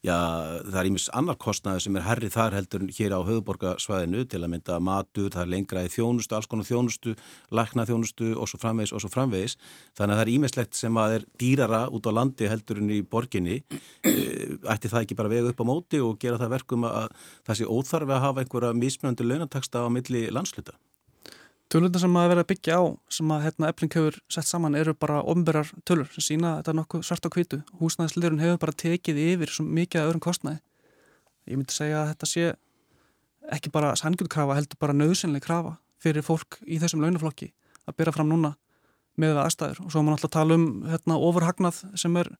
[0.00, 0.16] Já,
[0.64, 4.50] það er ímis annar kostnaði sem er herrið þar heldur hér á höfuborgarsvæðinu til að
[4.54, 7.12] mynda matur, það er lengra í þjónustu, alls konar þjónustu,
[7.52, 9.58] lakna þjónustu og svo framvegis og svo framvegis.
[10.00, 13.60] Þannig að það er ímislegt sem að er dýrara út á landi heldurinn í borginni.
[14.00, 17.10] Ætti það ekki bara vega upp á móti og gera það verkum að
[17.44, 20.80] það sé óþarfi að hafa einhverja mismunandi launataksta á milli landsluta?
[21.70, 22.82] Tölurna sem að vera að byggja á
[23.14, 27.04] sem að hérna, efling hefur sett saman eru bara ofnbærar tölur sem sína þetta nokkuð
[27.06, 27.60] svart á kvítu.
[27.78, 30.58] Húsnæðisliðurinn hefur bara tekið yfir svo mikið að öðrum kostnæði.
[31.46, 32.48] Ég myndi segja að þetta sé
[33.54, 37.52] ekki bara sangjölkrafa heldur bara nöðsynlega krafa fyrir fólk í þessum launaflokki
[37.86, 38.54] að byrja fram núna
[39.20, 42.30] með aðstæður og svo má náttúrulega tala um hérna, ofurhagnað sem er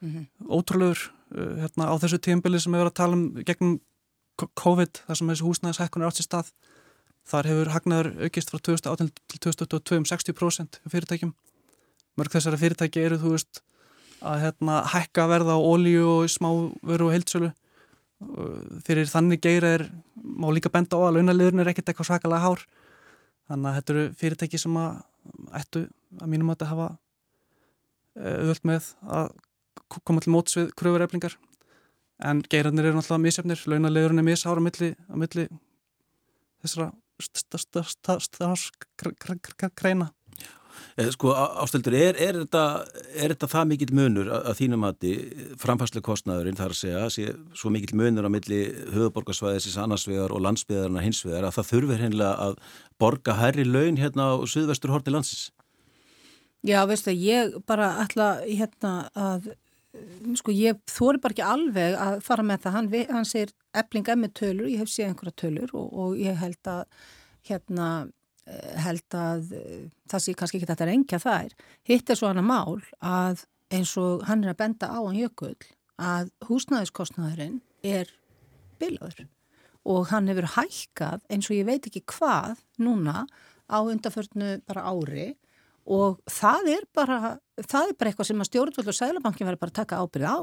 [0.00, 0.24] mm -hmm.
[0.48, 1.00] ótrúlegur
[1.36, 3.80] uh, hérna, á þessu tímbili sem verðum að tala um gegnum
[4.36, 6.52] COVID þar sem þessi húsnæðishækkun er átt sér stað
[7.28, 11.34] þar hefur hagnaður aukist frá 2018 til 2022 um 60% fyrirtækjum.
[12.18, 13.62] Mörg þessara fyrirtæki eru þú veist
[14.20, 16.50] að hérna, hækka verða á ólíu og smá
[16.84, 17.52] veru og heilsölu
[18.84, 19.86] fyrir þannig geira er
[20.20, 22.64] má líka benda á að launaliðurinn er ekkert eitthvað svakalega hár.
[23.48, 24.98] Þannig að þetta eru fyrirtæki sem að
[25.56, 25.86] ættu
[26.20, 26.88] að mínum að þetta hafa
[28.20, 29.30] öðvöld með að
[30.04, 31.36] koma til móts við kröfureflingar
[32.28, 33.62] en geirarnir eru náttúrulega misjafnir.
[33.64, 35.46] Launaliðurinn er misára á milli, milli
[36.60, 36.90] þessara
[39.76, 40.10] kreina
[41.14, 42.62] Sko ástildur, er, er, þetta,
[43.14, 45.12] er þetta það mikill munur að þínum aðti
[45.60, 48.60] framfæslu kostnaðurinn þar að segja sé, svo mikill munur á milli
[48.92, 52.58] höfuborgarsvæðisins annarsvegar og landsbyðarna hinsvegar að það þurfir hennilega að
[53.00, 55.48] borga herri laun hérna á suðvestur horti landsins?
[56.66, 59.52] Já, veistu, ég bara ætla hérna að
[60.38, 64.34] sko ég þóri bara ekki alveg að fara með það, hann, hann segir eblinga með
[64.40, 66.84] tölur, ég hef séð einhverja tölur og, og ég held að
[67.48, 67.88] hérna
[68.46, 71.56] eh, held að eh, það sé kannski ekki þetta reyngja þær.
[71.90, 75.58] Hitt er svo hana mál að eins og hann er að benda á hann jökull
[76.00, 78.10] að húsnæðiskostnaðurinn er
[78.80, 79.26] bilaður
[79.90, 83.24] og hann hefur hækkað eins og ég veit ekki hvað núna
[83.70, 85.32] á undarförnu bara ári
[85.90, 87.18] og það er bara,
[87.58, 90.38] það er bara eitthvað sem að stjórnvöld og sælabankin verður bara að taka ábyrð á.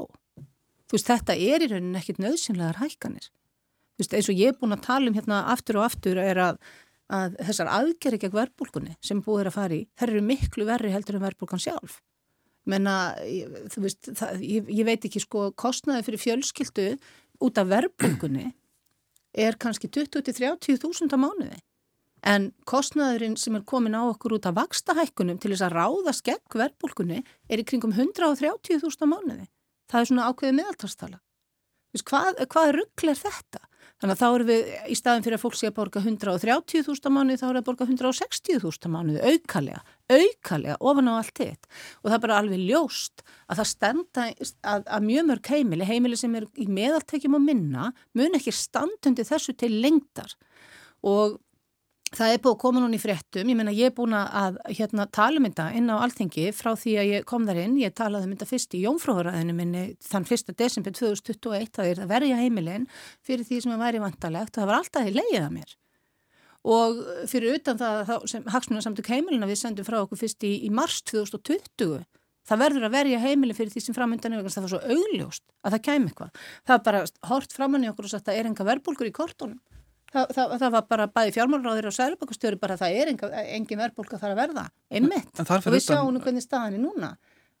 [0.88, 3.30] Þú veist, þetta er í rauninni ekkit nöðsynlegar hækkanir.
[3.96, 6.40] Þú veist, eins og ég er búin að tala um hérna aftur og aftur er
[6.44, 6.60] að,
[7.12, 10.92] að þessar aðgerri gegn verbulgunni sem búið er að fara í, þær eru miklu verri
[10.92, 11.98] heldur en verbulgan sjálf.
[12.68, 12.94] Menna,
[13.72, 16.88] þú veist, það, ég, ég veit ekki sko, kostnaði fyrir fjölskyldu
[17.44, 18.50] út af verbulgunni
[19.38, 21.58] er kannski 20-30 þúsund á mánuði.
[22.26, 26.58] En kostnaðurinn sem er komin á okkur út af vakstahækkunum til þess að ráða skegg
[26.58, 29.48] verðbólkunni er í kringum 130.000 mánuði.
[29.88, 31.20] Það er svona ákveðið meðaltarstala.
[31.98, 33.62] Hvað, hvað ruggl er þetta?
[33.98, 37.40] Þannig að þá erum við í staðin fyrir að fólk sé að borga 130.000 mánuði
[37.40, 39.80] þá er að borga 160.000 mánuði aukalega,
[40.12, 41.66] aukalega ofan á allt hitt.
[42.04, 46.20] Og það er bara alveg ljóst að það stenda að, að mjög mörg heimili, heimili
[46.20, 50.36] sem er í meðaltekjum og minna, mun ekki standundi þessu til lengdar
[51.02, 51.40] og
[52.08, 55.04] Það er búið að koma núna í fréttum, ég menna ég er búin að hérna,
[55.12, 58.24] tala um þetta inn á alltingi frá því að ég kom þar inn, ég talaði
[58.24, 60.54] um þetta fyrst í jónfráðuræðinu minni þann 1.
[60.56, 62.86] desember 2021, það er að verja heimilinn
[63.26, 65.70] fyrir því sem er væri vantalegt og það var alltaf í leiðið að mér.
[66.68, 66.90] Og
[67.30, 72.00] fyrir utan það sem Hagsmunarsamtök heimilina við sendum frá okkur fyrst í, í mars 2020,
[72.48, 75.72] það verður að verja heimilin fyrir því sem framöndan er, það var svo augljóst að
[75.76, 76.30] það kæmi eitthvað.
[76.64, 76.76] Það
[80.12, 83.28] að það Það, það, það var bara bæði fjármálráðir og sælubakastjóri bara það er enga,
[83.44, 85.42] engin verðbólk að fara að verða einmitt.
[85.44, 87.10] Og við sjáum nú hvernig staðan er núna.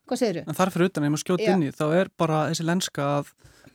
[0.08, 0.48] Hvað segir þú?
[0.48, 3.32] En þarfir utan, ef maður skjóti inn í þá er bara þessi lenska að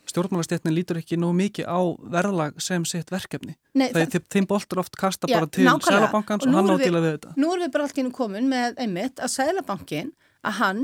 [0.10, 1.80] stjórnmálastétnin lítur ekki nógu mikið á
[2.16, 3.56] verðlag sem sitt verkefni.
[3.78, 7.04] Nei, það er þeim boltur oft kasta já, bara til sælabankans og, og hann ádýla
[7.04, 7.36] við þetta.
[7.40, 10.12] Nú erum við bara allir komin með einmitt að sælabankin
[10.44, 10.84] að hann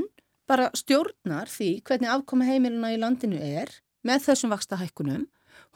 [0.50, 3.74] bara stjórnar því hvernig afkoma heimilina í landinu er
[4.06, 5.26] með þessum vaksta hækkunum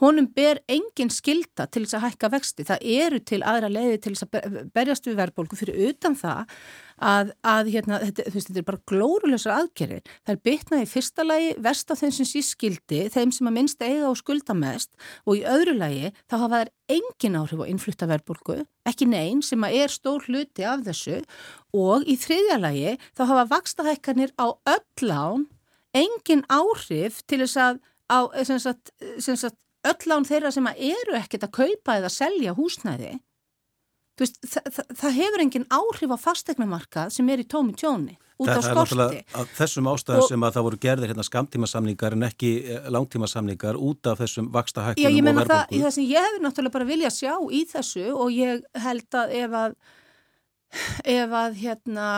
[0.03, 2.67] honum ber engin skilda til þess að hækka vexti.
[2.67, 6.57] Það eru til aðra leiði til þess að berjast við verðbólku fyrir utan það
[6.99, 10.03] að, að hérna, þetta, veist, þetta er bara glóruleysar aðgerir.
[10.25, 13.57] Það er bytnað í fyrsta lagi vest á þeim sem sí skildi, þeim sem að
[13.59, 17.71] minnst eiga og skulda mest og í öðru lagi þá hafa þær engin áhrif á
[17.71, 21.23] innflutta verðbólku, ekki neyn sem að er stór hluti af þessu
[21.75, 25.47] og í þriðja lagi þá hafa vakstahækkanir á öll án
[25.95, 29.57] engin áhrif til þess að á, sem sagt, sem sagt,
[29.91, 33.15] öll án þeirra sem eru ekkert að kaupa eða selja húsnæði
[34.21, 38.51] veist, það, það, það hefur engin áhrif á fastegnumarkað sem er í tómi tjóni út
[38.51, 39.21] það, á skorti.
[39.55, 44.23] Þessum ástæðum sem að það voru gerðir hérna skamtímasamningar en ekki eh, langtímasamningar út af
[44.23, 45.51] þessum vaksta hækkunum og verðbólku.
[45.53, 49.37] Það, það sem ég hefur náttúrulega bara viljað sjá í þessu og ég held að
[49.39, 49.77] ef að
[51.07, 52.09] ef að hérna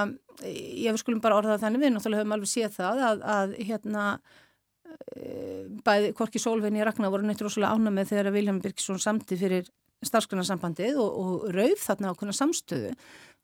[0.57, 4.09] ég skulum bara orða þannig við náttúrulega höfum alveg séð það að, að hérna
[5.87, 9.69] bæði Korki Sólvein í Ragnar voru neitt rosalega ána með þegar Vilhelm Birkesson samti fyrir
[10.05, 12.93] starfsgrunarsambandið og, og rauf þarna ákveðna samstöðu.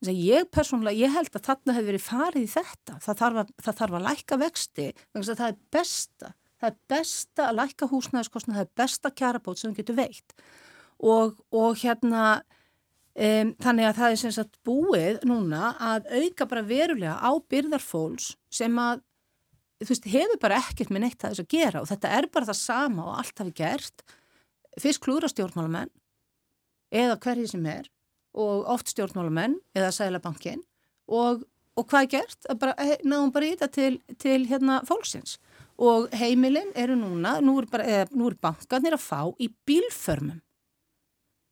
[0.02, 2.96] Þess að ég persónulega, ég held að þarna hefur verið farið í þetta.
[3.04, 6.80] Það þarf að, það þarf að læka vexti, þannig að það er besta, það er
[6.92, 10.34] besta að læka húsnæðiskostna, það er besta kjarabót sem getur veikt.
[11.02, 12.24] Og, og hérna,
[13.14, 18.34] um, þannig að það er sem sagt búið núna að auka bara verulega á byrðarfólks
[18.52, 19.06] sem að
[19.82, 22.48] þú veist, hefur bara ekkert með neitt að þess að gera og þetta er bara
[22.50, 24.04] það sama og allt hafi gert
[24.80, 25.92] fyrst klúra stjórnmálamenn
[26.92, 27.88] eða hverjið sem er
[28.32, 30.62] og oft stjórnmálamenn eða sælabankin
[31.12, 31.46] og
[31.78, 32.48] og hvað er gert?
[32.60, 35.38] Bara, náðum bara í þetta til, til hérna fólksins.
[35.82, 40.42] Og heimilin eru núna, nú er, bara, eða, nú er bankanir að fá í bílförmum.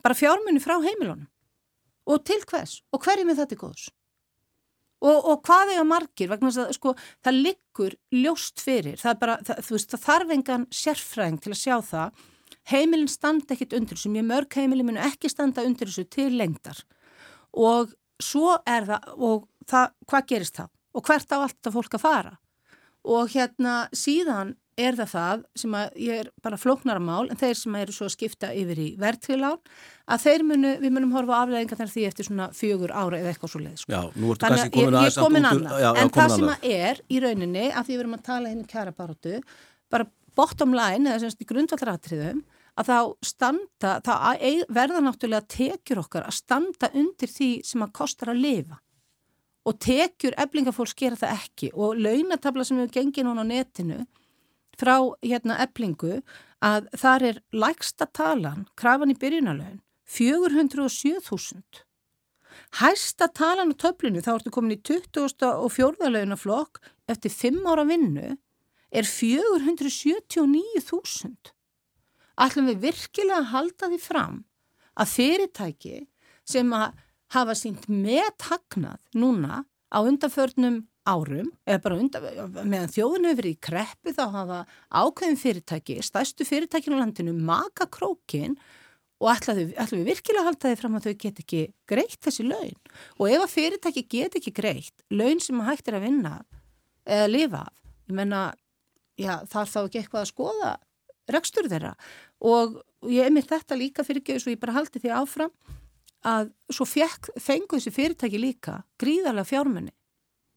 [0.04, 1.28] Bara fjármunni frá heimilunum.
[2.10, 2.80] Og til hvers?
[2.92, 3.88] Og hverjum er þetta góðs
[5.00, 6.30] og, og hvað er að margir?
[6.30, 8.98] Vegna að sko, það liggur ljóst fyrir.
[9.00, 12.26] Það, bara, það, veist, það þarf engan sérfræðing til að sjá það.
[12.70, 16.82] Heimilin standa ekkit undir þessu, mjög mörg heimilin munu ekki standa undir þessu til lengdar.
[17.56, 21.96] Og svo er það og það, hvað gerist það og hvert á allt það fólk
[21.96, 22.32] að fara?
[23.08, 27.58] Og hérna síðan er það það sem að ég er bara flóknara mál en þeir
[27.60, 29.58] sem eru svo að skipta yfir í verðtrilán
[30.10, 33.52] að þeir munu, við munum horfa aflegginga þar því eftir svona fjögur ára eða eitthvað
[33.54, 33.92] svo leið sko.
[33.94, 36.70] Já, nú ertu kannski komin aðeins að komin annað, já, já, en það sem að
[36.70, 39.42] er í rauninni að því við erum að tala í kjara barótu
[39.90, 42.44] bara bottom line eða semst í grundvallratriðum
[42.80, 44.12] að þá standa, þá
[44.72, 48.78] verða náttúrulega tekjur okkar að standa undir því sem að kostar að lifa.
[49.68, 51.68] Og tekjur eflingafólks gera það ekki.
[51.76, 53.98] Og launatabla sem við gengið núna á netinu
[54.80, 56.14] frá hérna eflingu
[56.64, 61.84] að þar er lægsta talan, krafan í byrjunalögn 407.000
[62.80, 65.46] hæsta talan á töflinu þá ertu komin í 20.
[65.46, 66.10] og 4.
[66.10, 66.74] launaflokk
[67.10, 68.28] eftir 5 ára vinnu
[68.90, 71.52] er 479.000
[72.40, 74.36] ætlum við virkilega að halda því fram
[75.00, 75.98] að fyrirtæki
[76.46, 76.88] sem að
[77.34, 79.64] hafa sínt með tagnað núna
[79.94, 82.26] á undanförnum árum, eða bara undan,
[82.62, 87.88] meðan þjóðinu hefur verið í kreppu þá hafa ákveðin fyrirtæki, stærstu fyrirtækinu á landinu, maka
[87.90, 88.56] krókin
[89.20, 92.78] og ætlaðu, ætlaðu virkilega að halda því fram að þau get ekki greitt þessi laun.
[93.18, 96.34] Og ef að fyrirtæki get ekki greitt laun sem að hægt er að vinna
[97.04, 97.74] eða lifa af,
[98.08, 98.44] ég menna
[99.20, 100.72] já, þarf þá ekki eitthvað að skoða
[101.30, 101.92] rekstur þeirra.
[102.40, 102.80] Og
[103.12, 105.52] ég er með þetta líka fyrir ekki og ég bara haldi því áfram
[106.26, 109.94] að svo fekk, fengu þessi fyrirtæki líka gríðarlega fjármunni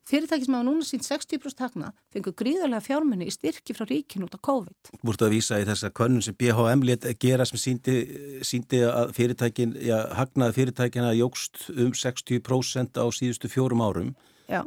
[0.09, 4.35] fyrirtæki sem hafa núna sínt 60% takna fengur gríðarlega fjármunni í styrki frá ríkin út
[4.35, 4.91] á COVID.
[5.03, 7.95] Múrtu að vísa í þessa könnun sem BHM let gera sem síndi,
[8.43, 14.13] síndi að fyrirtækin, já, hagnaði fyrirtækina jógst um 60% á síðustu fjórum árum
[14.49, 14.63] uh,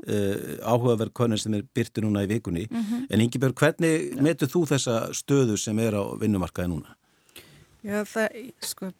[0.64, 2.66] áhugaverð könnun sem er byrti núna í vikunni.
[2.70, 3.07] Mm -hmm.
[3.11, 6.96] En Ingi Björg, hvernig metur þú þessa stöðu sem er á vinnumarkaði núna?
[7.85, 8.90] Já, það, sko,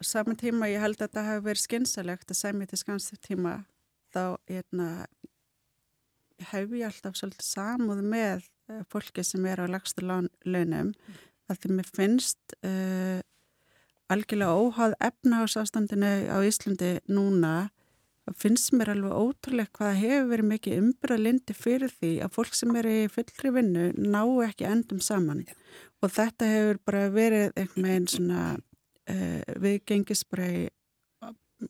[0.00, 3.64] saman tíma ég held að það hafi verið skynsalegt að semja til skamstur tíma
[4.14, 5.06] þá, hérna,
[6.50, 11.22] hef ég alltaf svolítið samúð með uh, fólki sem er á lagstu launum mm.
[11.50, 13.20] að því mér finnst uh,
[14.12, 17.70] algjörlega óháð efnahagsástandinu á Íslandi núna
[18.34, 22.88] finnst mér alveg ótrúlega hvað hefur verið mikið umbyrðalindi fyrir því að fólk sem er
[22.90, 25.44] í fullri vinnu ná ekki endum saman
[26.02, 30.66] og þetta hefur bara verið einhvern veginn svona uh, viðgengis bara í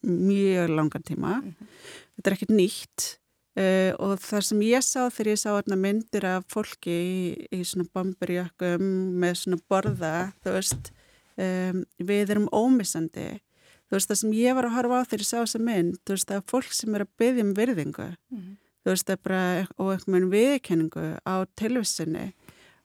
[0.03, 1.69] mjög langan tíma mm -hmm.
[2.17, 3.05] þetta er ekkert nýtt
[3.57, 7.21] Uh, og það sem ég sá þegar ég sá myndir af fólki í,
[7.57, 8.83] í svona bomberjökkum
[9.17, 10.11] með svona borða
[10.45, 10.91] þú veist
[11.41, 13.39] um, við erum ómissandi.
[13.87, 16.17] Þú veist það sem ég var að horfa á þegar ég sá þessa mynd þú
[16.17, 18.09] veist það er fólk sem er að byggja um virðingu.
[18.13, 18.59] Mm -hmm.
[18.85, 22.27] þú veist það er bara og eitthvað með viðkenningu á tilvissinni.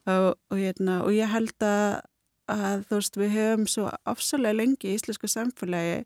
[0.07, 2.01] Og, og, hérna, og ég held að,
[2.47, 6.05] að þú veist við hefum svo afsalega lengi í íslensku samfélagi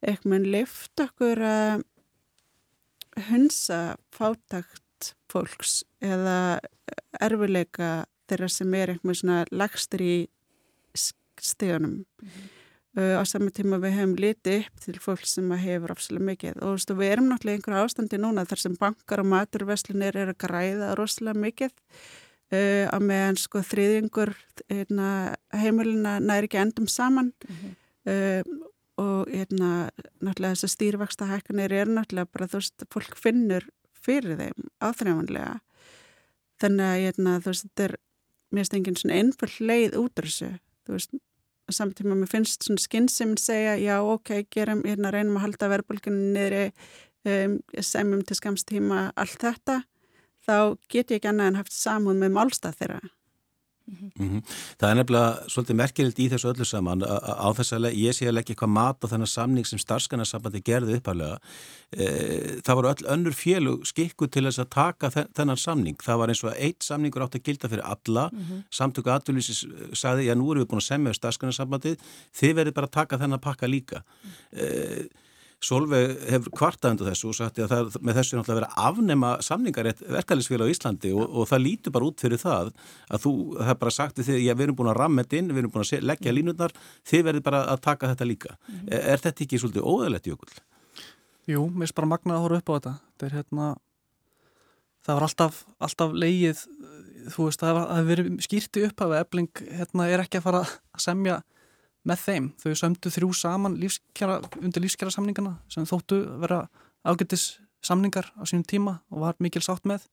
[0.00, 1.84] eitthvað með lift okkur að
[3.30, 6.60] hunsa fátakt fólks eða
[7.20, 10.16] erfileika þeirra sem er eitthvað svona lagstur í
[10.96, 12.50] stegunum mm -hmm.
[13.00, 16.80] uh, á samme tíma við hefum litið upp til fólk sem hefur afslulega mikið og
[16.80, 20.94] stu, við erum náttúrulega einhverja ástandi núna þar sem bankar og maturveslunir er að græða
[20.96, 21.72] rosalega mikið
[22.52, 24.34] uh, á meðan sko þriðjungur
[24.68, 27.72] hérna, heimilina næri ekki endum saman mm -hmm.
[28.10, 28.66] uh,
[29.00, 29.90] og hérna,
[30.24, 33.66] náttúrulega þess að stýrvaksta hækkanir er náttúrulega bara þú veist, fólk finnur
[34.06, 35.54] fyrir þeim áþræfanlega
[36.62, 37.96] þannig að hérna, þú veist, þetta er
[38.50, 40.52] mér finnst enginn svona einföld leið út af þessu,
[40.86, 41.18] þú veist,
[41.76, 46.32] samtíma mér finnst svona skinn sem segja já, ok, gerum, hérna, reynum að halda verðbólkinu
[46.36, 46.64] niðri
[47.26, 49.80] um, semjum til skamstíma allt þetta
[50.46, 53.00] þá get ég ekki annað en haft samúð með málstað þeirra
[53.86, 54.42] Mm -hmm.
[54.78, 58.34] Það er nefnilega svolítið merkelilt í þessu öllu saman á þess að ég sé að
[58.34, 61.38] leggja eitthvað mat á þennan samning sem starfskannarsambandi gerði upphæflega
[61.92, 62.06] e,
[62.66, 66.44] það voru öll önnur félug skikku til þess að taka þennan samning það var eins
[66.44, 68.64] og að eitt samningur átt að gilda fyrir alla mm -hmm.
[68.70, 71.96] samtöku aðlýsis sagði já nú erum við búin að semja starfskannarsambandið
[72.34, 74.58] þið verður bara að taka þennan pakka líka -hmm.
[74.60, 75.08] e,
[75.64, 79.30] Solveig hefur kvartað undir þessu og sagt að það, með þessu er náttúrulega að afnema
[79.40, 82.72] samningarétt verkefælisfélag á Íslandi og, og það lítur bara út fyrir það
[83.08, 85.48] að þú, það er bara sagt því að við erum búin að ramma þetta inn,
[85.54, 86.36] við erum búin að leggja mm.
[86.36, 86.76] línutnar,
[87.08, 88.52] þið verður bara að taka þetta líka.
[88.68, 88.84] Mm.
[88.84, 90.52] Er, er þetta ekki svolítið óðalett jökul?
[91.48, 92.94] Jú, mér er bara magnað að horfa upp á þetta.
[93.08, 93.72] Þetta er hérna,
[95.08, 96.64] það var alltaf, alltaf leið,
[97.32, 100.64] þú veist, það hefur verið skýrti upp af að ebling hérna, er ekki að fara
[100.66, 101.40] að semja
[102.06, 102.48] með þeim.
[102.62, 106.66] Þau sömdu þrjú saman lífskjara, undir lífskjara samningana sem þóttu vera
[107.06, 110.06] ágættis samningar á sínum tíma og var mikil sátt með.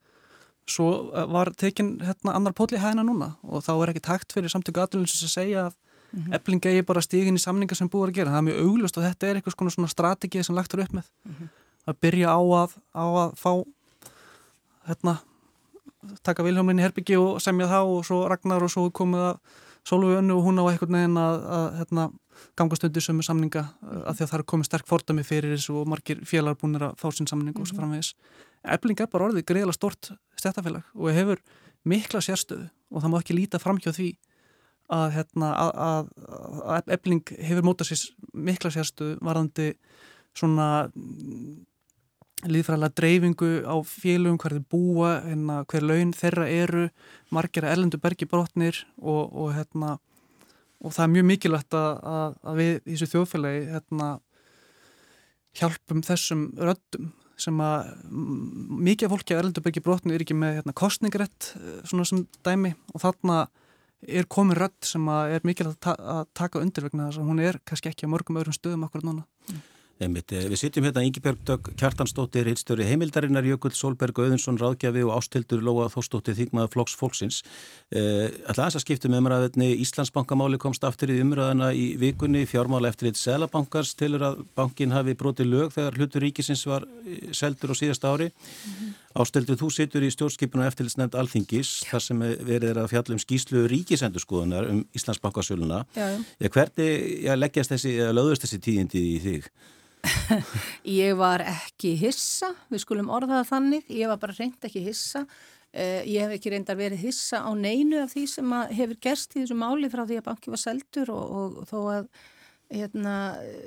[0.69, 4.51] Svo eh, var tekinn hérna, annar pótli hæðina núna og þá er ekki takt fyrir
[4.51, 6.35] samtöku aðlunins að segja að mm -hmm.
[6.35, 8.31] ebling eigi bara stígin í samningar sem búið að gera.
[8.31, 11.05] Það er mjög auglust og þetta er eitthvað svona strategið sem lagt er upp með.
[11.25, 11.49] Mm -hmm.
[11.87, 13.65] Að byrja á að, á að fá
[14.87, 15.17] hérna,
[16.23, 19.37] taka Vilhelmin í herbyggi og semja þá og svo Ragnar og svo komið að
[19.87, 22.05] Solveig Önnu og hún á eitthvað neginn að, að hérna,
[22.59, 24.03] ganga stundir sömu samninga mm.
[24.07, 26.95] að því að það er komið sterk fordami fyrir þessu og margir félagar búinir að
[27.01, 27.81] fá sín samning og svo mhm.
[27.81, 28.13] framvegis.
[28.75, 31.43] Ebling er bara orðið greiðilega stort stættafélag og hefur
[31.83, 34.13] mikla sérstöðu og það má ekki líta fram hjá því
[34.93, 36.09] að, hérna, að,
[36.77, 39.73] að Ebling hefur mótað sér mikla sérstöðu varðandi
[40.37, 40.67] svona
[42.49, 46.83] líðfræðilega dreifingu á félugum hverði búa, hérna, hver laun þeirra eru,
[47.33, 49.97] margir að ellendu bergi brotnir og, og, hérna,
[50.83, 54.11] og það er mjög mikilvægt að, að við í þessu þjóðfélagi hérna,
[55.59, 57.11] hjálpum þessum röddum
[57.43, 61.81] sem að mikið af fólki að ellendu bergi brotnir er ekki með hérna, kostningarætt eh,
[61.89, 63.43] svona sem dæmi og þarna
[64.03, 67.41] er komin rödd sem er mikilvægt að, ta að taka undir vegna þess að hún
[67.43, 69.25] er kannski ekki á mörgum öðrum stöðum akkurat núna.
[69.49, 69.61] Mm.
[70.03, 75.13] Einmitt, eh, við sitjum hérna Íngibjörg Dögg Kjartansdóttir, heilstöri heimildarinnar Jökull Solberg Auðunsson Ráðgjafi og
[75.15, 77.41] Ástildur Lóa Þórsdóttir Þýgmaður Flóks Fólksins.
[77.91, 82.43] Eh, Alltaf þess að skiptum umræðinni Íslandsbankamáli komst aftur í umræðina í vikunni.
[82.49, 87.31] Fjármála eftir eitt selabankars tilur að bankin hafi brotið lög þegar hlutur ríkisins var eh,
[87.31, 88.31] seldur á síðasta ári.
[88.33, 88.93] Mm -hmm.
[89.13, 93.67] Ástildur, þú situr í stjórnskipinu eftirlitsnefnd Alþingis þar sem verið er að fjalla um skýslu
[93.69, 95.85] ríkisendurskoðunar um Íslandsbankasöluna.
[96.39, 99.51] Hvernig leggjast þessi, löðust þessi tíðindi í þig?
[101.01, 106.01] Ég var ekki hissa, við skulum orðaða þannig, ég var bara reynd ekki hissa, uh,
[106.03, 109.57] ég hef ekki reyndar verið hissa á neinu af því sem hefur gerst í þessu
[109.59, 112.07] máli frá því að banki var seldur og, og, og þó að
[112.73, 113.15] hérna,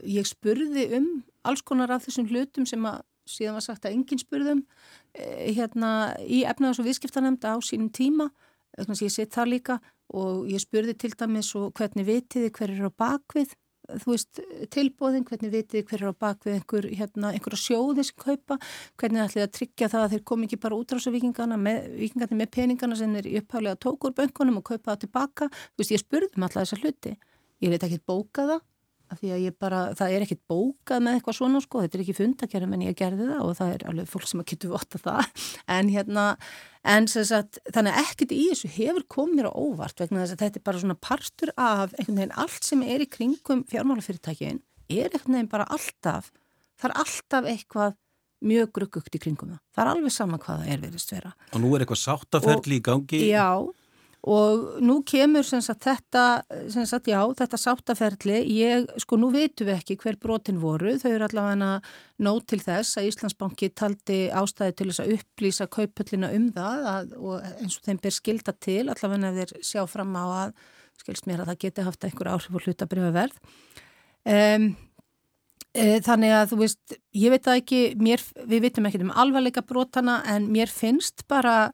[0.08, 1.10] ég spurði um
[1.46, 5.90] alls konar af þessum hlutum sem að síðan var sagt að enginn spurðum uh, hérna,
[6.22, 8.30] í efnaðs- og viðskiptanemnda á sínum tíma,
[8.76, 9.78] þannig að ég sitt þar líka
[10.14, 13.54] og ég spurði til dæmis og hvernig vitiði hver er á bakvið
[14.02, 14.40] þú veist,
[14.74, 18.58] tilbóðin, hvernig vitið hver er á bakvið einhver, hérna, einhverja sjóði sem kaupa,
[19.00, 22.40] hvernig ætlið að tryggja það að þeir komi ekki bara útráðs á vikingana með, vikingana
[22.40, 26.32] með peningana sem er upphálega tókur bönkunum og kaupa það tilbaka, þú veist, ég spurði
[26.34, 27.14] um alltaf þessa hluti,
[27.64, 28.64] ég leti ekki bóka það
[29.12, 32.04] af því að ég bara, það er ekkit bókað með eitthvað svona sko, þetta er
[32.04, 35.02] ekki fundakerðum en ég gerði það og það er alveg fólk sem að getur vota
[35.02, 35.44] það,
[35.76, 36.24] en hérna
[36.86, 40.42] en sagt, þannig að ekkit í þessu hefur komið mér á óvart vegna þess að
[40.44, 44.60] þetta er bara svona partur af einhvern veginn allt sem er í kringum fjármálafyrirtækin
[44.92, 46.30] er einhvern veginn bara alltaf
[46.76, 47.96] það er alltaf eitthvað
[48.46, 51.32] mjög gruggugt í kringum það, það er alveg sama hvað það er veriðst vera.
[51.52, 53.20] Og nú er eitthvað sáttaferli í gangi?
[53.30, 53.48] Já,
[54.26, 56.22] og nú kemur sagt, þetta,
[56.72, 61.28] sagt, já, þetta sáttaferli, ég, sko nú veitum við ekki hver brotin voru, þau eru
[61.28, 61.68] allavega
[62.26, 67.12] nót til þess að Íslandsbanki taldi ástæði til þess að upplýsa kaupöllina um það að,
[67.20, 70.56] og eins og þeim ber skilda til, allavega ef þeir sjá fram á að,
[71.04, 73.38] skilst mér að það geti haft einhver áhrif og hlutabrifaverð.
[74.26, 74.64] Um,
[75.76, 79.62] e, þannig að þú veist, ég veit að ekki, mér, við vitum ekki um alvarleika
[79.62, 81.68] brotana en mér finnst bara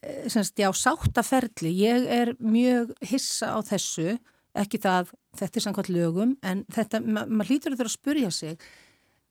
[0.00, 4.16] semst, já, sáttaferli, ég er mjög hissa á þessu,
[4.56, 8.30] ekki það, þetta er samkvæmt lögum, en þetta, ma maður hlýtur að þurfa að spurja
[8.34, 8.68] sig,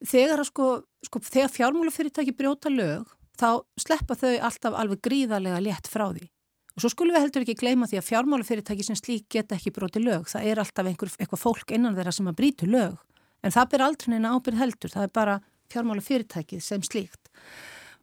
[0.05, 0.67] þegar, sko,
[1.07, 3.09] sko, þegar fjármálafyrirtæki brjóta lög,
[3.39, 3.49] þá
[3.82, 6.30] sleppa þau alltaf alveg gríðarlega létt frá því.
[6.78, 10.03] Og svo skulum við heldur ekki gleyma því að fjármálafyrirtæki sem slík geta ekki broti
[10.03, 13.01] lög, það er alltaf einhver, eitthvað fólk innan þeirra sem að brítu lög,
[13.43, 15.39] en það ber aldrei neina ábyrð heldur, það er bara
[15.74, 17.30] fjármálafyrirtækið sem slíkt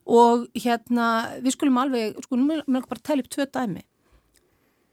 [0.07, 3.83] og hérna við skulum alveg, skulum við bara tæla upp tvö dæmi.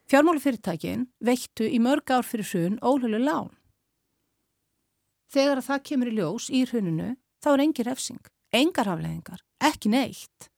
[0.09, 3.51] Fjármálufyrirtækin veittu í mörg ár fyrir hrun ólölu lán.
[5.33, 9.89] Þegar að það kemur í ljós í hruninu þá er engin refsing, engar afleðingar, ekki
[9.93, 10.49] neitt.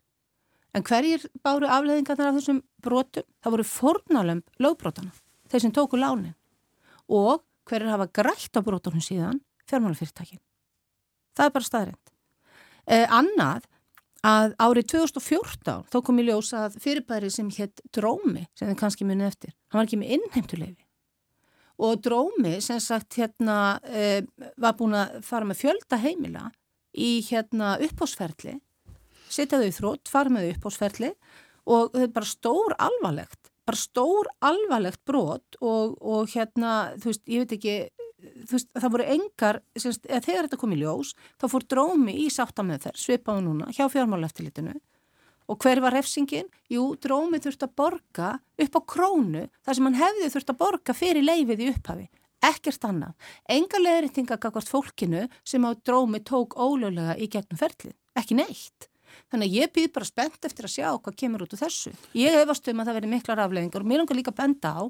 [0.76, 3.24] En hverjir báru afleðingarnar af þessum brotum?
[3.40, 5.14] Það voru fornalömp lögbrótana,
[5.52, 6.36] þeir sem tóku lánin.
[7.08, 9.40] Og hverjir hafa grætt á brotunum síðan?
[9.70, 10.42] Fjármálufyrirtækin.
[11.36, 12.12] Það er bara staðrind.
[12.86, 13.64] Eh, annað,
[14.26, 19.08] að árið 2014 þá kom í ljós að fyrirbæri sem hétt Drómi, sem þið kannski
[19.08, 20.86] munið eftir, hann var ekki með innheimtuleifi
[21.86, 24.24] og Drómi sem sagt hérna e,
[24.62, 26.48] var búin að fara með fjölda heimila
[26.96, 28.56] í hérna uppásferðli,
[29.28, 31.12] setja þau í þrótt, fara með uppásferðli
[31.66, 37.26] og þetta er bara stór alvarlegt, bara stór alvarlegt brot og, og hérna, þú veist,
[37.28, 37.78] ég veit ekki
[38.52, 42.88] veist, það voru engar, semst, þegar þetta kom í ljós, þá fór drómi í sáttamöð
[42.88, 44.76] þær, svipaðu núna, hjá fjármáleftilitinu
[45.52, 46.48] Og hver var refsingin?
[46.74, 48.30] Jú, drómið þurft að borga
[48.66, 52.08] upp á krónu þar sem hann hefði þurft að borga fyrir leifið í upphafi.
[52.46, 53.14] Ekkert annað.
[53.50, 57.94] Enga leðritinga gagvart fólkinu sem á drómi tók ólöglega í gegnum ferlið.
[58.18, 58.90] Ekki neitt.
[59.32, 61.94] Þannig að ég býð bara spennt eftir að sjá hvað kemur út úr þessu.
[62.18, 64.84] Ég hefast um að það veri miklar afleggingar og mér langar líka að benda á,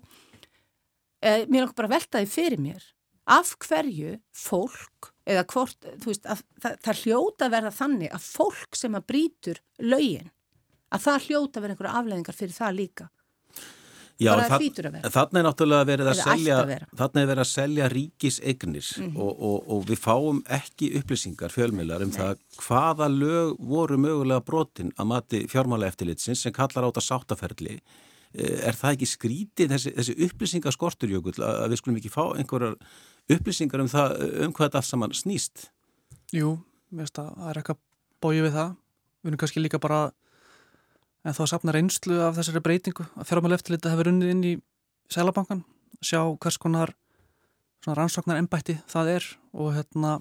[1.21, 2.83] eh, mér langar bara að velta því fyrir mér.
[3.28, 8.78] Af hverju fólk, eða hvort, þú veist, að, það, það hljóta verða þannig að fólk
[8.78, 10.30] sem að brítur lögin
[10.93, 13.07] að það hljóta verið einhverja afleðingar fyrir það líka.
[14.15, 14.32] Já.
[14.47, 14.80] Þannig
[15.36, 16.86] er náttúrulega verið að selja, að vera.
[16.95, 19.17] þannig er verið að selja ríkiseignir Mhm.
[19.19, 24.93] og, og, og við fáum ekki upplýsingar fjölmiðlar um það hvaða lög voru mögulega brotin
[24.95, 27.82] að mati fjármála eftirlitsins sem kallar á þetta sáttaferli.
[28.36, 32.78] Eh, Er það ekki skrítið þessi, þessi upplýsingaskortur, Jökull, að við skulum ekki fá einhverjar
[33.32, 35.69] upplýsingar um það um hvað þetta allt saman snýst?
[36.36, 36.57] Jú,
[36.91, 37.82] mér finnst að það er eitthvað
[38.23, 38.76] bóið við það.
[39.21, 39.99] Við erum kannski líka bara
[41.26, 44.53] en þá sapna reynslu af þessari breytingu að fjármála eftirlita hefur unnið inn í
[45.11, 45.61] Sælabankan,
[46.01, 46.95] sjá hvers konar
[47.84, 50.15] svona rannsóknar embætti það er og hérna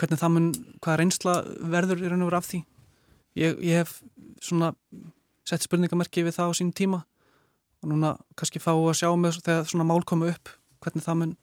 [0.00, 0.46] hvernig það mun,
[0.84, 1.34] hvaða reynsla
[1.72, 2.62] verður í raun og veru af því.
[3.36, 3.98] Ég, ég hef
[4.44, 4.72] svona
[5.46, 7.02] sett spurningamerki við það á sín tíma
[7.82, 10.52] og núna kannski fá að sjá með þegar svona mál komu upp
[10.84, 11.34] hvernig það mun,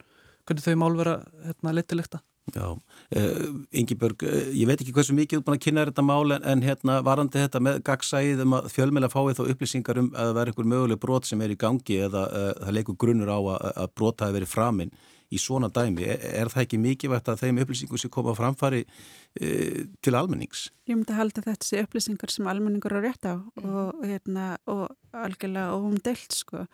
[0.43, 1.17] hvernig þau mál vera
[1.47, 2.19] hérna litilegt
[2.51, 6.35] Já, uh, Ingibjörg, uh, ég veit ekki hversu mikið þú búin að kynna þetta mál
[6.35, 10.27] en, en hérna varandi þetta með gagsæðið um að fjölmjöla fáið þá upplýsingar um að
[10.27, 13.39] það verður einhver möguleg brot sem er í gangi eða uh, það leikur grunnur á
[13.39, 14.91] að, að brot hafi verið framinn
[15.33, 16.03] í svona dæmi.
[16.03, 20.67] Er, er það ekki mikilvægt að þeim upplýsingum sem koma á framfari uh, til almennings?
[20.91, 24.89] Ég myndi að halda þetta sé upplýsingar sem almenningur er rétt á og, hérna, og
[25.15, 26.67] algjörlega óumdelt sko.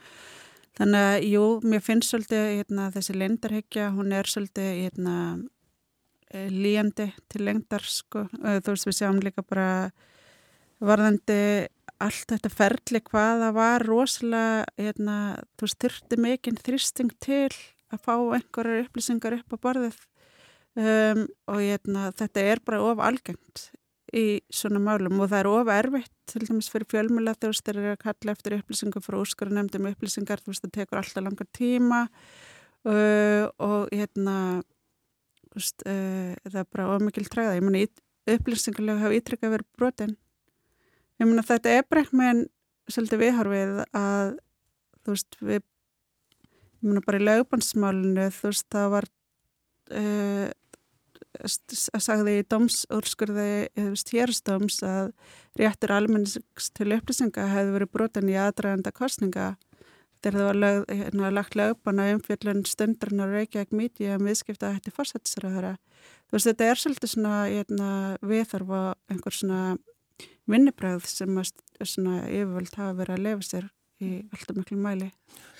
[0.80, 5.16] Þannig að jú, mér finnst svolítið hérna, þessi lendarhyggja, hún er svolítið hérna,
[6.32, 8.30] eh, líjandi til lengdar sko.
[8.46, 9.92] Eh, Þú veist við sjáum líka bara
[10.80, 11.68] varðandi
[12.00, 15.18] allt þetta ferli hvaða var rosalega, hérna,
[15.58, 17.52] þú veist, þurfti mikinn þrýsting til
[17.92, 20.00] að fá einhverjar upplýsingar upp á borðið
[20.80, 23.72] um, og hérna, þetta er bara of algengt
[24.16, 27.94] í svona málum og það er of erfitt til dæmis fyrir fjölmjöla veist þeir eru
[27.94, 31.50] að kalla eftir upplýsingum frá úrskur og nefndum upplýsingar, þú veist það tekur alltaf langar
[31.56, 32.02] tíma
[32.86, 34.36] uh, og hérna
[35.56, 37.86] veist, uh, það er bara of mikil træða ég meni
[38.30, 40.16] upplýsingarlega hafa ítrykkað verið brotin.
[41.20, 42.46] Ég meni þetta er bara ekki með
[42.90, 44.36] svolítið viðhorfið að
[45.04, 49.10] þú veist við ég meni bara í lögbansmálinu þú veist það var
[50.00, 50.48] uh,
[51.48, 55.12] sagði í domsúrskurði stjérnstóms að
[55.60, 59.54] réttur almennings til upplýsinga hefði verið brotin í aðdraganda kostninga
[60.20, 64.92] þegar það var lög, hérna, lagt lögbana umfjöldun stundurinn á Reykjavík míti að miðskipta hætti
[64.92, 65.78] fórsættisræðara.
[66.28, 69.62] Þú veist, þetta er svolítið svona hérna, viðþarf og einhver svona
[70.50, 71.54] vinnibræð sem að
[71.86, 73.70] svona yfirvöld hafa verið að lefa sér
[74.04, 75.10] í alltaf miklu mæli.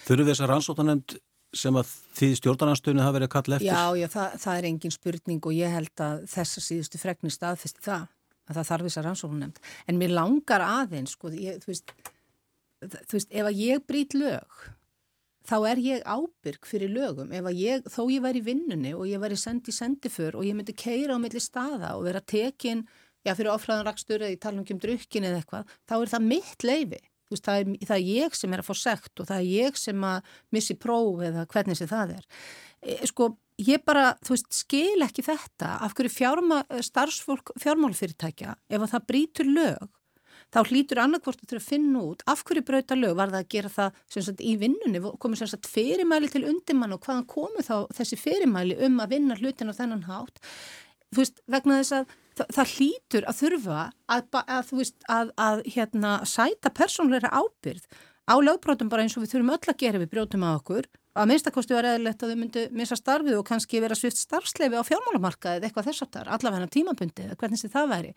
[0.08, 1.18] Þurfu þessar rannsótanemnd
[1.56, 3.70] sem að því stjórnarnarstöðinu hafa verið að kalla eftir?
[3.70, 7.86] Já, já, það, það er engin spurning og ég held að þessa síðustu frekni staðfesti
[7.86, 8.08] það,
[8.46, 9.62] að það þarf þessar rannsóknum nefnd.
[9.90, 11.96] En mér langar aðeins, sko, ég, þú veist,
[12.86, 14.62] þú veist, ef að ég brýt lög,
[15.50, 17.34] þá er ég ábyrg fyrir lögum.
[17.34, 20.78] Að ég, þó ég væri í vinnunni og ég væri sendi sendiför og ég myndi
[20.78, 22.86] keira á milli staða og vera tekin,
[23.26, 26.68] já, fyrir áfræðan rakstur eða í talum um drukkin eða eitthvað, þá er það mitt
[26.68, 27.02] leifi.
[27.30, 29.78] Veist, það, er, það er ég sem er að fá sekt og það er ég
[29.78, 32.26] sem að missi próf eða hvernig sem það er.
[32.82, 33.30] E, sko,
[33.62, 35.76] ég bara, þú veist, skil ekki þetta.
[35.86, 39.90] Af hverju fjárma, starfsfólk fjármálfyrirtækja, ef að það brítur lög,
[40.50, 43.52] þá hlýtur annarkvort að þurfa að finna út af hverju brauta lög, var það að
[43.54, 47.76] gera það sagt, í vinnunni, komið sem sagt fyrirmæli til undirmann og hvaðan komið þá
[48.00, 50.42] þessi fyrirmæli um að vinna hlutin á þennan hátt,
[51.14, 55.64] þú veist, vegna þess að það, það hlýtur að þurfa að, að veist, að, að
[55.76, 57.86] hérna sæta persónleira ábyrð
[58.30, 60.88] á lögbrótum bara eins og við þurfum öll að gera við brjótum á okkur,
[61.18, 64.86] að minnstakosti var eðlilegt að þau myndu missa starfið og kannski vera svift starfsleifi á
[64.86, 68.14] fjármálamarkaðið eitthvað þess aftar, allavega tímabundið eða hvernig sem það væri.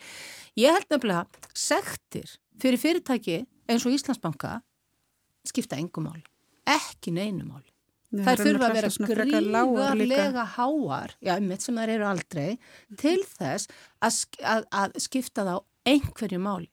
[0.61, 3.41] Ég held nefnilega sektir fyrir fyrirtæki
[3.73, 4.59] eins og Íslandsbanka
[5.49, 6.21] skipta engum mál,
[6.69, 7.49] ekki neinu
[8.13, 12.49] Það þurfa að vera gríðarlega háar, já, mitt sem þær eru aldrei,
[13.01, 13.71] til þess
[14.05, 15.55] að, að, að skipta þá
[15.89, 16.69] einhverju máli.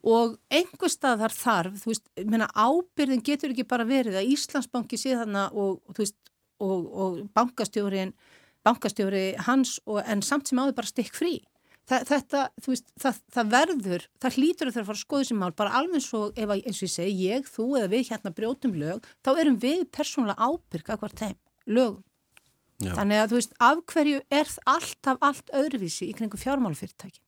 [0.00, 4.98] Og einhver stað þar þarf, þú veist, menna ábyrðin getur ekki bara verið að Íslandsbanki
[4.98, 6.18] sé þarna og, þú veist,
[6.64, 8.14] og, og bankastjórin,
[8.66, 11.36] bankastjóri hans og, en samt sem áður bara stikk frí.
[11.90, 15.40] Þa, þetta, þú veist, það, það verður, það hlýtur að það fara að skoða sem
[15.42, 18.32] mál, bara alveg svo, ef að, eins og ég segi, ég, þú eða við hérna
[18.36, 21.34] brjótum lög, þá erum við persónulega ábyrg að hvert þeim
[21.74, 22.04] lögum.
[22.80, 22.92] Já.
[22.96, 27.20] Þannig að, þú veist, af hverju er alltaf allt öðruvísi í kringu fjármálfyrirtæki?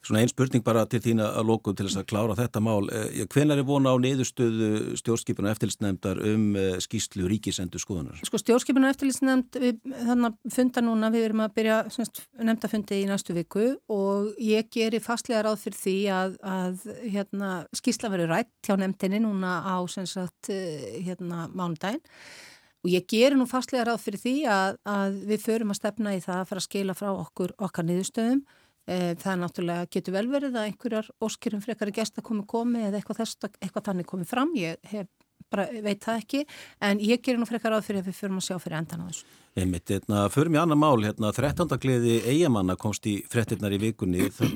[0.00, 2.86] Svona einn spurning bara til þín að lókum til þess að klára þetta mál.
[2.88, 8.22] Eh, Hven er vona á neyðustöðu stjórnskipinu eftirlitsnefndar um eh, skýslu ríkisendur skoðunar?
[8.24, 11.80] Sko stjórnskipinu eftirlitsnefnd, þannig að funda núna, við erum að byrja
[12.48, 18.12] nefndafundi í næstu viku og ég gerir fastlega ráð fyrir því að, að hérna, skýsla
[18.14, 22.00] verður rætt hjá nefndinni núna á sagt, eh, hérna, mánudaginn
[22.80, 26.24] og ég gerir nú fastlega ráð fyrir því að, að við förum að stefna í
[26.24, 28.42] það að fara að skila frá okkur okkar niðurstöðum
[28.86, 33.22] það er náttúrulega, getur vel verið að einhverjar óskirum frekar gesta komi komi eða eitthvað,
[33.22, 35.10] þess, eitthvað þannig komi fram, ég hef,
[35.50, 36.40] bara veit það ekki,
[36.86, 39.06] en ég gerir nú frekar áð fyrir að við förum að sjá fyrir endan á
[39.10, 39.28] þessu.
[39.58, 41.74] Einmitt, hérna, förum í annar mál, hérna, 13.
[41.82, 44.52] gleði eigamanna komst í frettinnar í vikunni, þar,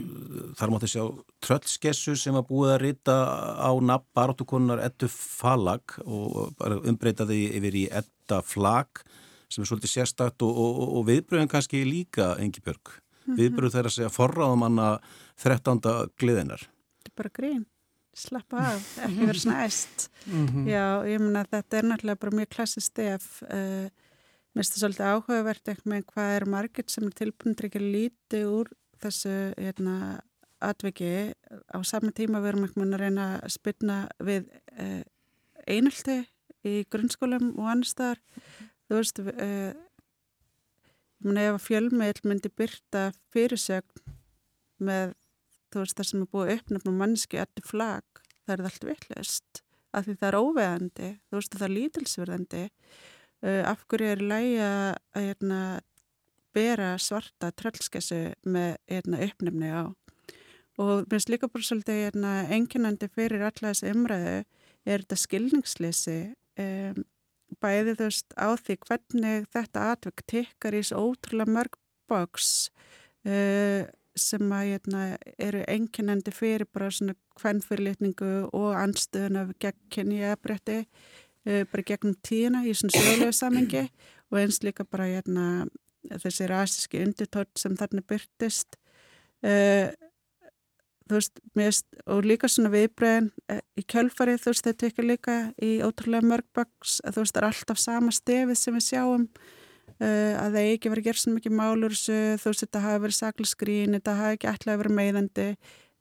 [0.60, 1.02] þar mátti sjá
[1.42, 3.16] tröllskessu sem var búið að rita
[3.58, 6.54] á nafn barátukonunar Ettu Falag og
[6.84, 9.02] umbreytaði yfir í Etta Flag
[9.50, 12.94] sem er svolítið sérstakt og, og, og viðbröðin kannski líka engi björg.
[13.24, 13.38] -hmm.
[13.40, 14.18] viðbröð þeirra segja að
[15.42, 15.80] 13.
[16.20, 16.66] gliðinar.
[17.00, 17.64] Þetta er bara grín,
[18.14, 20.08] slappa af, ekki verið snæst.
[20.26, 20.68] Mm -hmm.
[20.68, 23.42] Já, ég menna að þetta er náttúrulega bara mjög klassist stef.
[23.42, 23.88] Uh,
[24.54, 28.44] mér finnst það svolítið áhugavert eitthvað með hvað er margir sem er tilbúinir ekki lítið
[28.46, 28.68] úr
[29.02, 30.20] þessu hérna,
[30.60, 31.34] atveki.
[31.74, 32.54] Á saman tíma við
[32.94, 34.48] að reyna að spilna við
[34.78, 35.02] uh,
[35.66, 36.24] einhaldi
[36.64, 38.20] í grunnskólum og annar staðar.
[38.88, 39.72] Þú veist, uh,
[41.22, 44.14] ef fjölmeil myndi byrta fyrirsögn
[44.84, 45.14] með
[45.74, 48.04] veist, það sem er búið að uppnefna mannski eftir flag,
[48.46, 53.62] það er allt vittlust af því það er óveðandi þú veist það er lítilsverðandi uh,
[53.70, 55.60] af hverju er lægi að hérna,
[56.54, 59.84] bera svarta tröllskessu með hérna, uppnefni á?
[60.74, 64.38] Og mér finnst líka bara svolítið hérna, enginandi fyrir alla þessi umræðu
[64.84, 66.18] er þetta skilningsleysi
[66.60, 67.04] um,
[67.62, 71.78] bæði þú veist á því hvernig þetta atvökk tekkar í þessu ótrúlega mörg
[72.10, 72.48] boks
[73.28, 73.84] uh,
[74.14, 75.02] sem að hérna,
[75.42, 82.74] eru enginandi fyrir bara svona hvernfyrirlitningu og anstöðuna gegn kynniðabrætti uh, bara gegnum tíuna í
[82.76, 83.86] svona sögulegu samengi
[84.30, 85.66] og eins líka bara hérna,
[86.22, 88.78] þessi rasiski undirtótt sem þarna byrtist
[89.44, 89.90] uh,
[91.08, 95.36] þú veist, mest, og líka svona viðbröðin eh, í kjölfarið, þú veist, þetta ekki líka
[95.62, 100.58] í ótrúlega mörgböks, þú veist, það er alltaf sama stefið sem við sjáum uh, að
[100.58, 104.18] það ekki verið að gera svona mikið málur þú veist, þetta hafi verið saklisgrín þetta
[104.20, 105.48] hafi ekki alltaf verið meðandi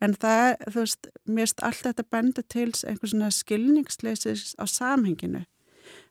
[0.04, 5.46] en það, þú veist, mest allt þetta benda til einhvers svona skilningsleisis á samhenginu.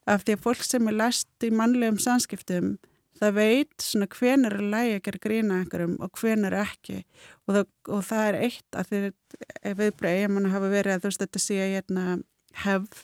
[0.09, 2.77] Af því að fólk sem er læst í mannlegum samskiptum
[3.23, 6.99] það veit svona hven er að lægi að gera grína einhverjum og hven er ekki.
[7.47, 9.03] Og það, og það er eitt að því
[9.81, 12.07] viðbröði ég manna hafa verið að þú veist þetta sé ég hérna
[12.63, 13.03] hefð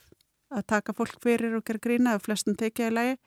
[0.59, 3.19] að taka fólk fyrir og gera grína og flestum tekja í lægi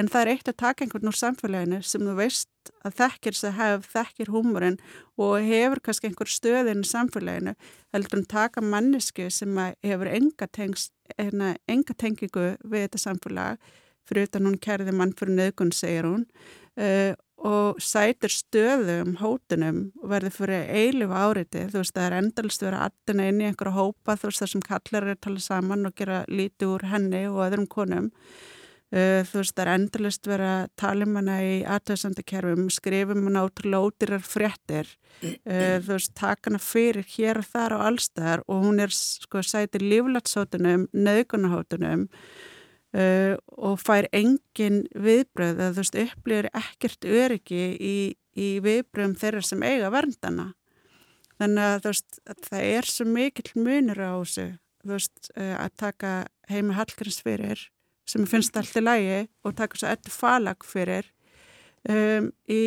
[0.00, 3.46] en það er eitt að taka einhvern úr samfélaginu sem þú veist að þekkir þess
[3.48, 4.78] að hefð, þekkir húmurinn
[5.22, 7.54] og hefur kannski einhver stöðin í samfélaginu
[7.94, 13.72] heldur en taka mannesku sem hefur enga, tengst, hérna, enga tengingu við þetta samfélag
[14.08, 16.26] fyrir utan hún kærði mann fyrir nögun, segir hún,
[16.80, 17.12] uh,
[17.44, 21.66] og sætir stöðum hótunum og verður fyrir eilifu áriti.
[21.68, 24.64] Þú veist, það er endalist að aðdina inn í einhverja hópa, þú veist, það sem
[24.64, 28.12] kallar er að tala saman og gera lítið úr henni og öðrum konum.
[28.94, 33.90] Uh, þú veist, það er endalist að tala um hana í aðtöðsandakerfum, skrifum hana ótrúlega
[33.90, 38.80] ódýrar fréttir, uh, þú veist, taka hana fyrir hér og þar og allstaðar og hún
[38.84, 42.06] er, sko, sætir líflatshótunum, nögunahótunum,
[42.94, 47.96] uh, og fær engin viðbröð eða þú veist upplýður ekkert öryggi í,
[48.38, 50.52] í viðbröðum þeirra sem eiga verndana.
[51.40, 54.48] Þannig að þú veist að það er svo mikill munur á þessu
[54.84, 56.12] þú veist uh, að taka
[56.50, 57.68] heimi Hallgríms fyrir
[58.08, 61.08] sem finnst allt í lægi og taka svo ettu falag fyrir
[61.88, 62.62] um, í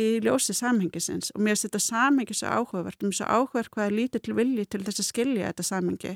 [0.00, 1.30] í ljósi samhengisins.
[1.36, 4.36] Og mér finnst þetta samhengi svo áhugavert, mér finnst svo áhugavert hvað er lítið til
[4.38, 6.14] vilji til þess að skilja þetta samhengi.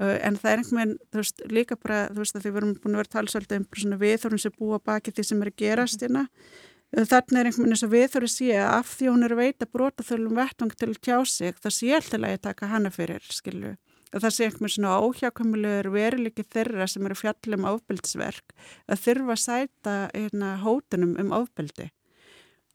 [0.00, 2.60] Uh, en það er einhvern veginn, þú veist, líka bara þú veist að því við
[2.62, 5.58] erum búin að vera talsvöldu um svona viðþórun sem búa baki því sem er að
[5.62, 9.26] gerast hérna, uh, þannig er einhvern veginn eins og viðþóru sé að af því hún
[9.28, 12.70] er að veita brota þölum vettvang til að tjá sig það sé alltaf að taka
[12.74, 13.76] hana fyrir, skilju.
[14.14, 18.54] Og það sé einhvern svona óhjákvæmulegur verilegi þeirra sem eru fjallum ábyldsverk
[18.86, 21.88] að þurfa að sæta hérna, hótunum um ábyldi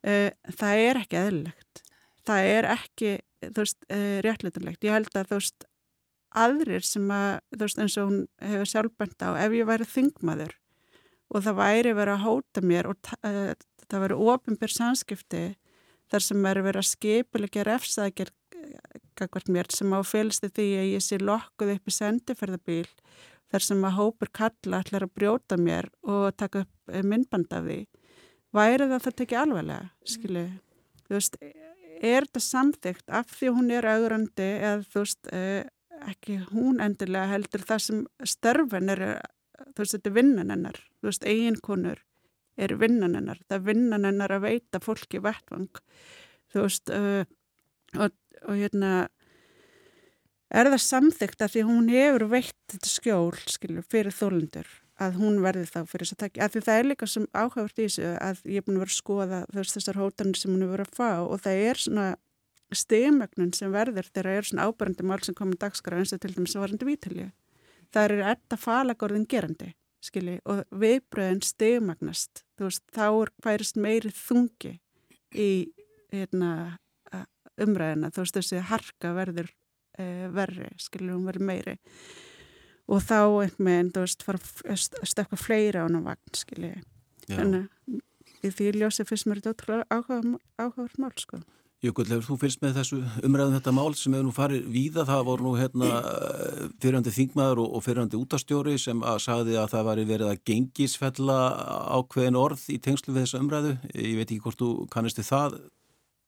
[0.06, 0.30] uh,
[0.60, 1.82] það er ekki eðlilegt.
[2.28, 3.12] Það er ekki
[3.48, 5.68] þú veist, uh, réttleitilegt ég held að þú veist,
[6.40, 8.20] aðrir sem að þú veist, eins og hún
[8.52, 10.54] hefur sjálfbænt á ef ég væri þingmaður
[11.30, 13.54] og það væri verið að hóta mér og uh,
[13.86, 15.42] það væri ofinbyr samskipti
[16.10, 18.32] þar sem væri verið að skipilegja refsaðger
[19.18, 22.88] kakvart mér sem á félsti því að ég sé lokkuð upp í sendiferðabíl
[23.50, 27.80] þar sem að hópur kalla allar að brjóta mér og taka upp myndband af því
[28.56, 30.44] væri það þetta ekki alveglega, skilu
[31.06, 31.36] þú veist,
[32.00, 35.62] er þetta samþygt af því hún er augrandi eða þú veist, uh,
[36.10, 38.00] ekki hún endilega heldur það sem
[38.32, 39.04] störfin er,
[39.74, 42.02] þú veist, þetta er vinnan hennar, þú veist, eiginkonur
[42.60, 45.82] er vinnan hennar, það er vinnan hennar að veita fólki vettvang,
[46.52, 47.24] þú veist, uh,
[47.98, 48.14] og,
[48.46, 48.92] og hérna,
[50.50, 54.70] er það samþygt af því hún hefur veitt þetta skjól, skilur, fyrir þólundur
[55.00, 57.78] að hún verði þá fyrir þess að takja af því það er líka sem áhagvart
[57.78, 60.72] í þessu að ég er búin að vera að skoða þessar hótanir sem hún er
[60.74, 62.06] verið að fá og það er svona
[62.70, 66.34] stegmögnun sem verður þegar það er svona ábærandi mál sem komið dagskraf eins og til
[66.36, 67.28] dæmis varandi vítalju
[67.94, 69.72] það er etta falagorðin gerandi
[70.04, 73.06] skilji og viðbröðin stegmögnast þú veist þá
[73.44, 74.76] færist meiri þungi
[75.34, 75.50] í
[76.12, 76.78] hérna,
[77.60, 79.50] umræðina þú veist þessi harka verður
[79.98, 81.76] e, verri skilji hún verður meiri
[82.90, 84.82] og þá einhvern veginn, þú veist, fara að
[85.12, 86.74] stökka fleira á hann á vagn, skilji.
[87.30, 87.70] Þannig
[88.40, 90.00] að því ljósið fyrst mér þetta ótrúlega
[90.58, 91.40] áhugaður mál, sko.
[91.80, 95.22] Jökull, hefur þú fyrst með þessu umræðum þetta mál sem hefur nú farið víða, það
[95.30, 95.86] voru nú hérna
[96.82, 101.38] fyrirhandi þingmaður og, og fyrirhandi útastjóri sem að sagði að það var verið að gengisfella
[101.96, 103.72] ákveðin orð í tengslu við þessa umræðu.
[103.94, 105.56] Ég veit ekki hvort þú kannistu það,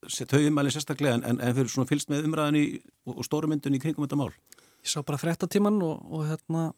[0.09, 2.65] þau umæli sérstaklega, en, en fyrir svona fylst með umræðinni
[3.05, 4.33] og, og stórumyndunni í kringum þetta mál
[4.83, 6.71] ég sá bara fréttatíman og, og hérna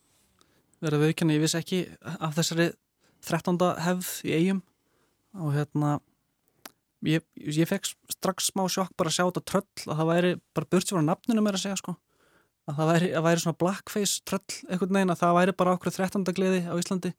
[0.83, 2.71] verið viðkynni, ég vissi ekki af þessari
[3.25, 3.57] 13.
[3.85, 4.61] hefð í eigum
[5.41, 5.97] og hérna
[7.05, 10.69] ég, ég fekk strax smá sjokk bara að sjá þetta tröll að það væri bara
[10.71, 11.95] burt sér á nafnunum er að segja sko
[12.65, 15.95] að það væri, að væri svona blackface tröll einhvern veginn að það væri bara okkur
[15.95, 16.25] 13.
[16.37, 17.13] gleði á Íslandi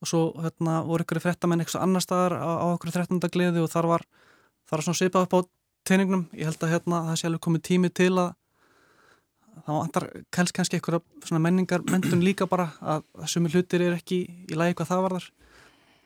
[0.00, 3.20] og svo hérna voru ykkur fréttamenn eitthvað annar staðar á, á okkur 13.
[3.32, 4.06] gleði og þar var
[4.68, 5.40] þar var svona svipað upp á
[5.88, 8.32] teiningnum ég held að hérna það sé alveg komið tími til að
[9.66, 14.58] þá vantar kels kannski eitthvað menningar mentun líka bara að sumi hlutir er ekki í
[14.58, 15.28] lagi hvað það var þar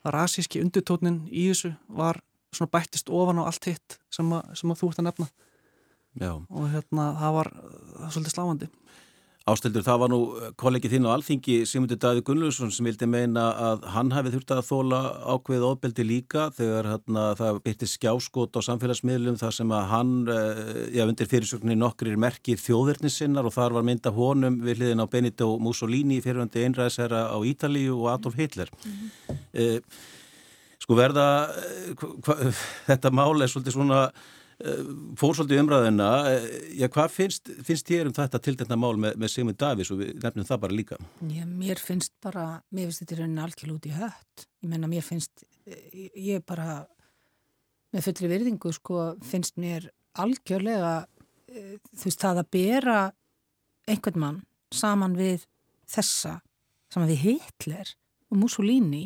[0.05, 2.21] að rasíski undirtótnin í þessu var
[2.55, 5.29] svona bættist ofan á allt hitt sem, að, sem að þú ert að nefna.
[6.15, 6.31] Já.
[6.31, 8.67] og hérna það var það svolítið sláandi
[9.45, 10.19] Ástildur, það var nú
[10.57, 14.61] kollegið þín á Alþingi Simundur Daði Gunnlaugsson sem vildi meina að hann hafi þurft að
[14.71, 15.01] þóla
[15.35, 20.63] ákveð ofbeldi líka þegar hérna, það byrti skjáskot á samfélagsmiðlum þar sem að hann, eh,
[20.97, 25.51] já, undir fyrirsöknir nokkrir merkir þjóðverðnissinnar og þar var mynda honum við hliðin á Benito
[25.61, 28.73] Mussolini fyrirvöndi einræðsherra á Ítalíu og Adolf Hitler.
[28.81, 29.37] Mm -hmm.
[29.53, 29.81] eh,
[30.81, 32.35] sko verða, eh, hva,
[32.89, 34.44] þetta mál er svolítið svona Eh,
[35.21, 36.45] fór svolítið umræðina eh,
[36.81, 40.01] já, hvað finnst, finnst þér um þetta til þetta mál með, með Sigmund Davís og
[40.01, 40.99] við nefnum það bara líka.
[41.31, 44.47] Já, mér finnst bara, mér finnst þetta raunin algjörl út í hött.
[44.65, 46.85] Ég menna mér finnst eh, ég bara
[47.95, 51.05] með fullri virðingu sko finnst mér algjörlega
[51.55, 52.99] þú veist það að bera
[53.91, 54.41] einhvern mann
[54.75, 55.45] saman við
[55.91, 56.41] þessa
[56.93, 57.93] saman við Hitler
[58.31, 59.05] og Mussolini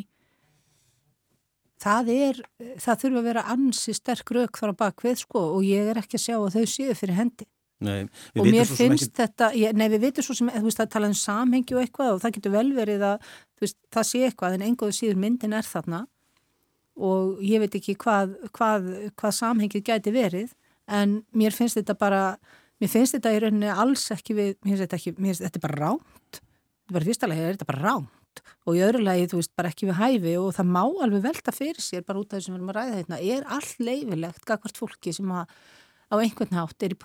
[1.83, 2.41] það er,
[2.81, 6.19] það þurfa að vera ansi sterk rauk þar á bakvið sko og ég er ekki
[6.19, 7.49] að sjá að þau séu fyrir hendi.
[7.79, 9.17] Nei, og mér finnst ekki...
[9.21, 12.15] þetta ég, nei við veitum svo sem, þú veist það tala um samhengi og eitthvað
[12.17, 13.29] og það getur vel verið að
[13.63, 16.01] veist, það sé eitthvað en engoðu síður myndin er þarna.
[16.99, 20.57] Og ég veit ekki hvað, hvað, hvað samhengið gæti verið
[20.91, 22.23] en mér finnst þetta bara
[22.83, 25.63] mér finnst þetta í rauninni alls ekki við, mér finnst þetta ekki, mér finnst þetta
[25.63, 27.85] bara ránt þetta er bara fyrstalega, þetta er bara
[28.39, 31.23] ránt og í öðru lagi, þú veist, bara ekki við hæfi og það má alveg
[31.23, 34.45] velta fyrir sér bara út af þessum við erum að ræða þetta, er all leifilegt
[34.45, 35.47] gagvart fólki sem að
[36.09, 36.99] á einhvern hátt er í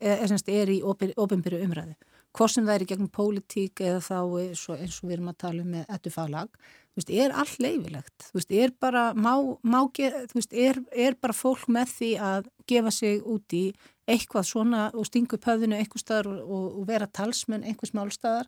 [0.00, 1.94] er, er í ofinbyrju umræðu.
[2.36, 5.30] Hvort sem það er í gegnum pólitík eða þá eins og, eins og við erum
[5.32, 6.50] að tala um með ettu falag,
[6.90, 9.32] þú veist, er all leifilegt, þú veist, er bara má,
[9.62, 13.64] má þú veist, er, er bara fólk með því að gefa sig út í
[14.10, 18.46] eitthvað svona og stingu pöðinu eitthvað staðar og, og, vera talsmenn einhvers málstaðar?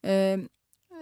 [0.00, 0.46] Um,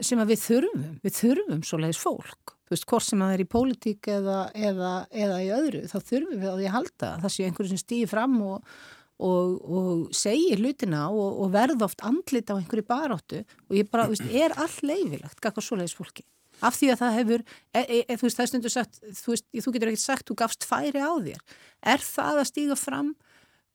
[0.05, 3.37] sem að við þurfum, við þurfum svo leiðis fólk, þú veist, hvort sem að það
[3.37, 4.39] er í pólitík eða,
[4.69, 4.93] eða,
[5.25, 8.11] eða í öðru, þá þurfum við að því að halda, það sé einhverju sem stýðir
[8.13, 8.73] fram og,
[9.29, 13.45] og, og segir hlutina og, og verð oft andlit á einhverju baráttu.
[13.69, 16.27] Og ég bara, þú veist, er all leifilegt, gaka svo leiðis fólki,
[16.61, 19.35] af því að það hefur, e, e, e, þú veist, það er stundu sagt, þú
[19.35, 21.59] veist, þú getur ekkert sagt, þú gafst færi á þér,
[21.95, 23.13] er það að stíga fram,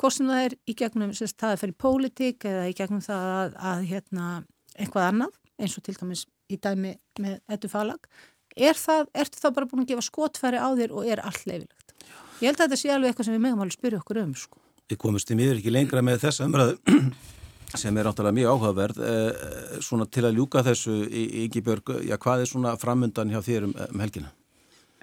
[0.02, 3.56] hvort sem það er í gegnum, það er fyrir pólitík eða í gegnum það að,
[3.72, 4.28] að hérna,
[4.74, 8.08] eitthvað annað eins og til dæmis í dæmi með ettu falag
[8.54, 11.94] er það, ertu þá bara búin að gefa skotfæri á þér og er allt leifilegt
[12.42, 14.60] ég held að þetta sé alveg eitthvað sem við megum alveg spyrja okkur um sko.
[14.92, 17.00] Við komumst í miður ekki lengra með þessa umræðu
[17.82, 19.48] sem er áttalega mjög áhugaverð eh,
[19.82, 23.74] svona til að ljúka þessu í Ígibjörg, já hvað er svona framundan hjá þér um,
[23.88, 24.34] um helgina?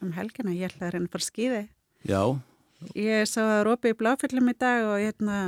[0.01, 1.65] Um helgina, ég ætla að reyna bara skýði
[2.09, 2.21] Já.
[2.97, 5.41] Ég sá að Rópi í bláfjöldum í dag og hérna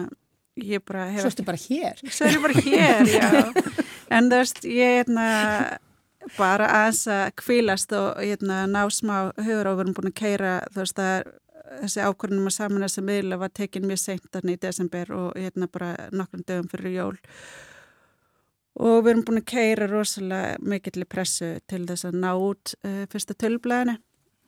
[0.60, 1.22] ég bara hef...
[1.22, 2.02] Svo ertu bara hér.
[2.04, 3.30] Svo er ég bara hér, já
[4.12, 5.26] en þú veist, ég hérna
[6.36, 11.16] bara aðeins að kvílast og hérna ná smá erum búin að keira þú veist, það
[11.16, 11.32] er
[11.80, 15.68] þessi ákvörnum að saman þess að miðla var tekin mjög seint í desember og hérna
[15.72, 17.18] bara nokkrum dögum fyrir jól
[18.82, 22.74] og við erum búin að keira rosalega mikill í pressu til þess að ná út
[22.86, 23.98] uh, fyrsta tölblæðinu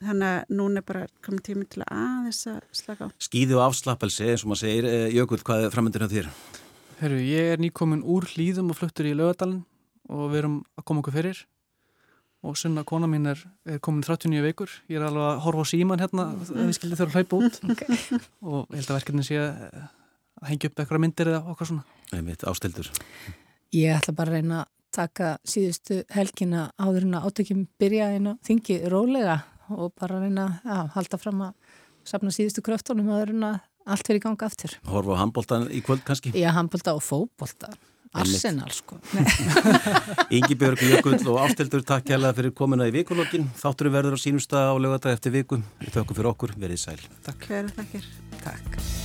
[0.05, 3.15] þannig að núna er bara komið tími til að aðeins að slaka á.
[3.23, 6.29] Skýði og afslappelsi eins og maður segir, eh, Jökull, hvað er framöndir á þér?
[7.01, 9.65] Herru, ég er nýkomin úr hlýðum og fluttur í lögadalinn
[10.13, 11.41] og við erum að koma okkur fyrir
[12.45, 15.71] og sunna kona mín er, er komin 39 veikur, ég er alveg að horfa á
[15.71, 16.61] síman hérna, mm.
[16.69, 18.21] við skildum þurfa að hlaupa út okay.
[18.45, 22.01] og ég held að verkefni sé að hengja upp eitthvað myndir eða okkar svona.
[22.13, 22.91] Nei mitt, ástildur.
[23.75, 28.31] Ég ætla bara að reyna að taka síðustu helgina áður en að átökjum byrja inn
[28.31, 29.41] á þingi rólega
[29.73, 31.73] og bara reyna að halda fram að
[32.07, 34.77] sapna síðustu kröftunum áður en að allt verið í ganga aftur.
[34.91, 36.33] Horfa á handbóltan í kvöld kannski?
[36.39, 37.73] Já, handbólta og fókbólta.
[38.15, 39.01] Arsenal sko.
[40.37, 43.49] Ingi Björg, Jökull og Ástildur, takk kærlega fyrir komuna í vikulokkin.
[43.59, 45.59] Þátturum verður á sínumstað á lögadag eftir viku.
[45.83, 47.01] Við tökum fyrir okkur, verið sæl.
[47.27, 47.51] Takk.
[47.75, 47.99] Takk.
[48.45, 49.04] Takk.